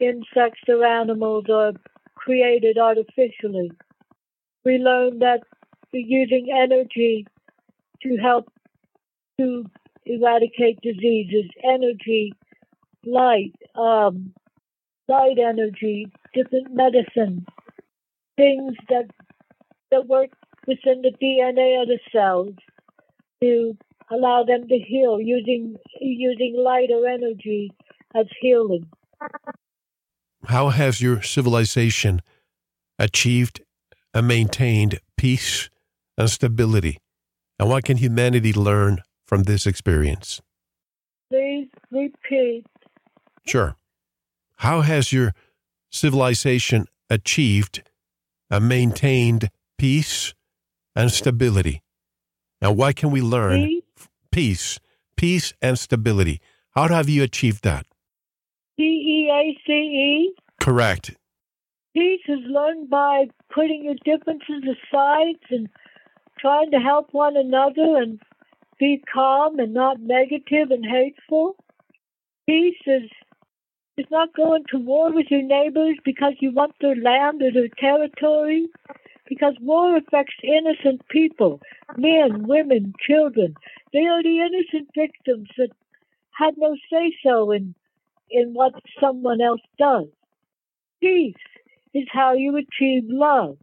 [0.00, 1.72] insects or animals or
[2.16, 3.70] created artificially.
[4.64, 5.40] We learned that
[5.92, 7.26] using energy
[8.02, 8.48] to help
[9.38, 9.64] to
[10.04, 12.32] eradicate diseases, energy,
[13.04, 14.32] light, um,
[15.08, 17.44] light energy, different medicines,
[18.36, 19.06] things that
[19.90, 20.30] that work
[20.66, 22.54] within the DNA of the cells
[23.40, 23.76] to
[24.10, 27.70] allow them to heal using using light or energy
[28.14, 28.86] as healing.
[30.44, 32.22] How has your civilization
[32.98, 33.62] achieved
[34.14, 35.70] and maintained peace
[36.16, 36.98] and stability?
[37.58, 40.40] And what can humanity learn from this experience?
[41.30, 42.66] Please repeat.
[43.46, 43.76] Sure.
[44.58, 45.32] How has your
[45.90, 47.82] civilization achieved
[48.50, 50.34] and maintained peace
[50.94, 51.82] and stability?
[52.60, 53.62] And what can we learn?
[53.62, 53.82] Please,
[54.32, 54.78] Peace,
[55.16, 56.40] peace and stability.
[56.72, 57.86] How have you achieved that?
[58.76, 60.34] P E A C E.
[60.60, 61.14] Correct.
[61.94, 65.70] Peace is learned by putting your differences aside and
[66.38, 68.20] trying to help one another and
[68.78, 71.56] be calm and not negative and hateful.
[72.46, 73.10] Peace is
[73.98, 77.68] is not going to war with your neighbors because you want their land or their
[77.78, 78.66] territory.
[79.28, 81.60] Because war affects innocent people,
[81.96, 83.54] men, women, children.
[83.92, 85.70] They are the innocent victims that
[86.32, 87.74] had no say so in
[88.30, 90.06] in what someone else does.
[91.00, 91.34] Peace
[91.94, 93.56] is how you achieve love.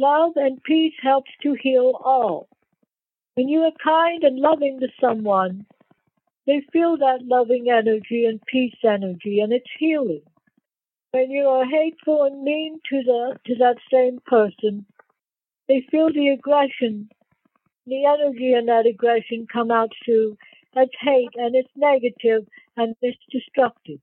[0.00, 2.48] Love and peace helps to heal all.
[3.34, 5.66] When you are kind and loving to someone,
[6.46, 10.22] they feel that loving energy and peace energy, and it's healing.
[11.10, 14.86] When you are hateful and mean to the to that same person,
[15.68, 17.10] they feel the aggression,
[17.86, 20.38] the energy in that aggression come out to
[20.74, 24.00] as hate, and it's negative and it's destructive.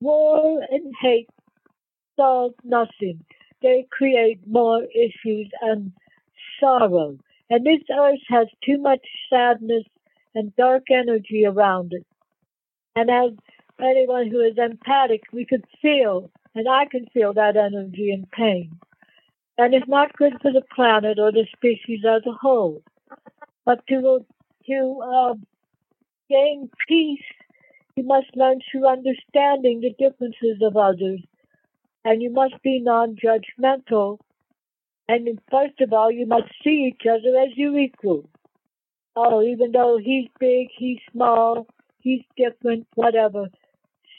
[0.00, 1.30] War and hate
[2.16, 3.24] solve nothing.
[3.62, 5.92] They create more issues and
[6.60, 7.18] sorrow.
[7.50, 9.00] And this earth has too much
[9.30, 9.84] sadness
[10.34, 12.06] and dark energy around it.
[12.94, 13.32] And as
[13.80, 18.78] anyone who is empathic, we could feel, and I can feel that energy and pain.
[19.56, 22.82] And it's not good for the planet or the species as a whole.
[23.64, 24.24] But to
[24.66, 25.34] to uh,
[26.28, 27.24] gain peace,
[27.96, 31.20] you must learn through understanding the differences of others,
[32.04, 34.18] and you must be non-judgmental.
[35.08, 38.26] And first of all, you must see each other as your equals.
[39.16, 41.66] Oh, even though he's big, he's small,
[42.00, 43.48] he's different, whatever.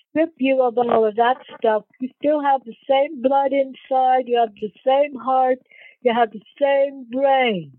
[0.10, 1.84] Strip you of all of that stuff.
[2.00, 4.28] You still have the same blood inside.
[4.28, 5.60] You have the same heart.
[6.02, 7.74] You have the same brain.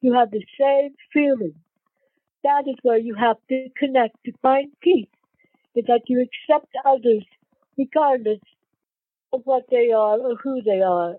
[0.00, 1.54] You have the same feelings.
[2.42, 5.08] That is where you have to connect to find peace.
[5.74, 7.24] Is that you accept others
[7.76, 8.40] regardless
[9.30, 11.16] what they are or who they are.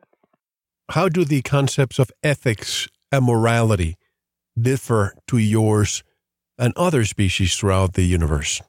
[0.91, 3.97] How do the concepts of ethics and morality
[4.59, 6.03] differ to yours
[6.57, 8.61] and other species throughout the universe?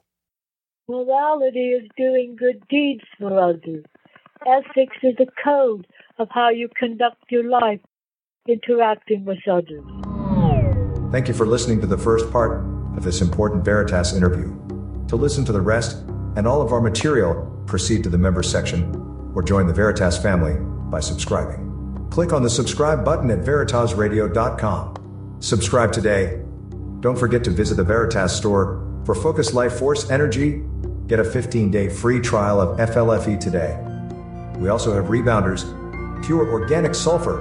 [0.87, 3.85] Morality is doing good deeds for others.
[4.45, 5.87] Ethics is a code
[6.17, 7.79] of how you conduct your life
[8.47, 9.83] interacting with others.
[11.11, 12.63] Thank you for listening to the first part
[12.95, 14.55] of this important Veritas interview.
[15.07, 15.97] To listen to the rest
[16.35, 19.08] and all of our material, proceed to the members section
[19.39, 20.57] or join the Veritas family
[20.91, 22.07] by subscribing.
[22.11, 25.37] Click on the subscribe button at veritasradio.com.
[25.39, 26.41] Subscribe today.
[26.99, 30.61] Don't forget to visit the Veritas store for Focus Life Force Energy.
[31.07, 33.79] Get a 15 day free trial of FLFE today.
[34.59, 35.63] We also have rebounders,
[36.25, 37.39] pure organic sulfur,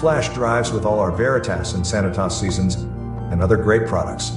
[0.00, 4.32] flash drives with all our Veritas and Sanitas seasons, and other great products.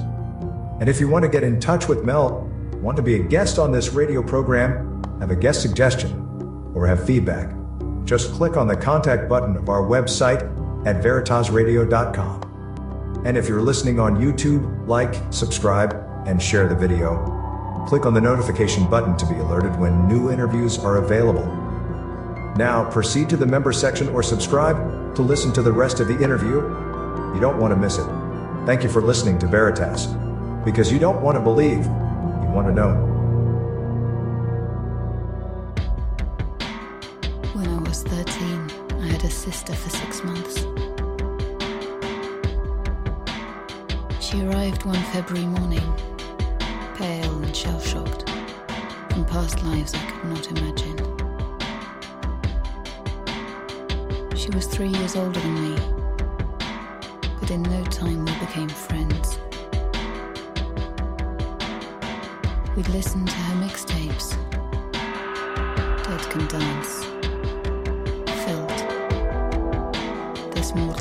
[0.80, 3.60] And if you want to get in touch with Mel, want to be a guest
[3.60, 6.22] on this radio program, have a guest suggestion,
[6.76, 7.50] or have feedback,
[8.04, 10.44] just click on the contact button of our website
[10.86, 13.24] at veritasradio.com.
[13.26, 17.86] And if you're listening on YouTube, like, subscribe, and share the video.
[17.88, 21.46] Click on the notification button to be alerted when new interviews are available.
[22.58, 26.22] Now, proceed to the member section or subscribe to listen to the rest of the
[26.24, 26.62] interview.
[27.34, 28.08] You don't want to miss it.
[28.66, 30.08] Thank you for listening to Veritas.
[30.64, 33.15] Because you don't want to believe, you want to know.
[37.96, 38.72] Was 13,
[39.02, 40.64] I had a sister for six months.
[44.20, 45.94] She arrived one February morning,
[46.96, 48.30] pale and shell shocked,
[49.12, 50.98] from past lives I could not imagine.
[54.36, 55.76] She was three years older than me,
[57.40, 59.40] but in no time we became friends.
[62.76, 64.36] We'd listen to her mixtapes,
[66.04, 67.15] Dead Can Dance,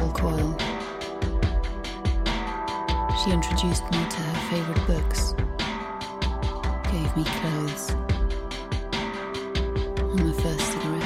[0.05, 0.57] Mortal Coil.
[3.23, 5.35] She introduced me to her favorite books,
[6.91, 7.91] gave me clothes,
[10.11, 11.04] and my first cigarette.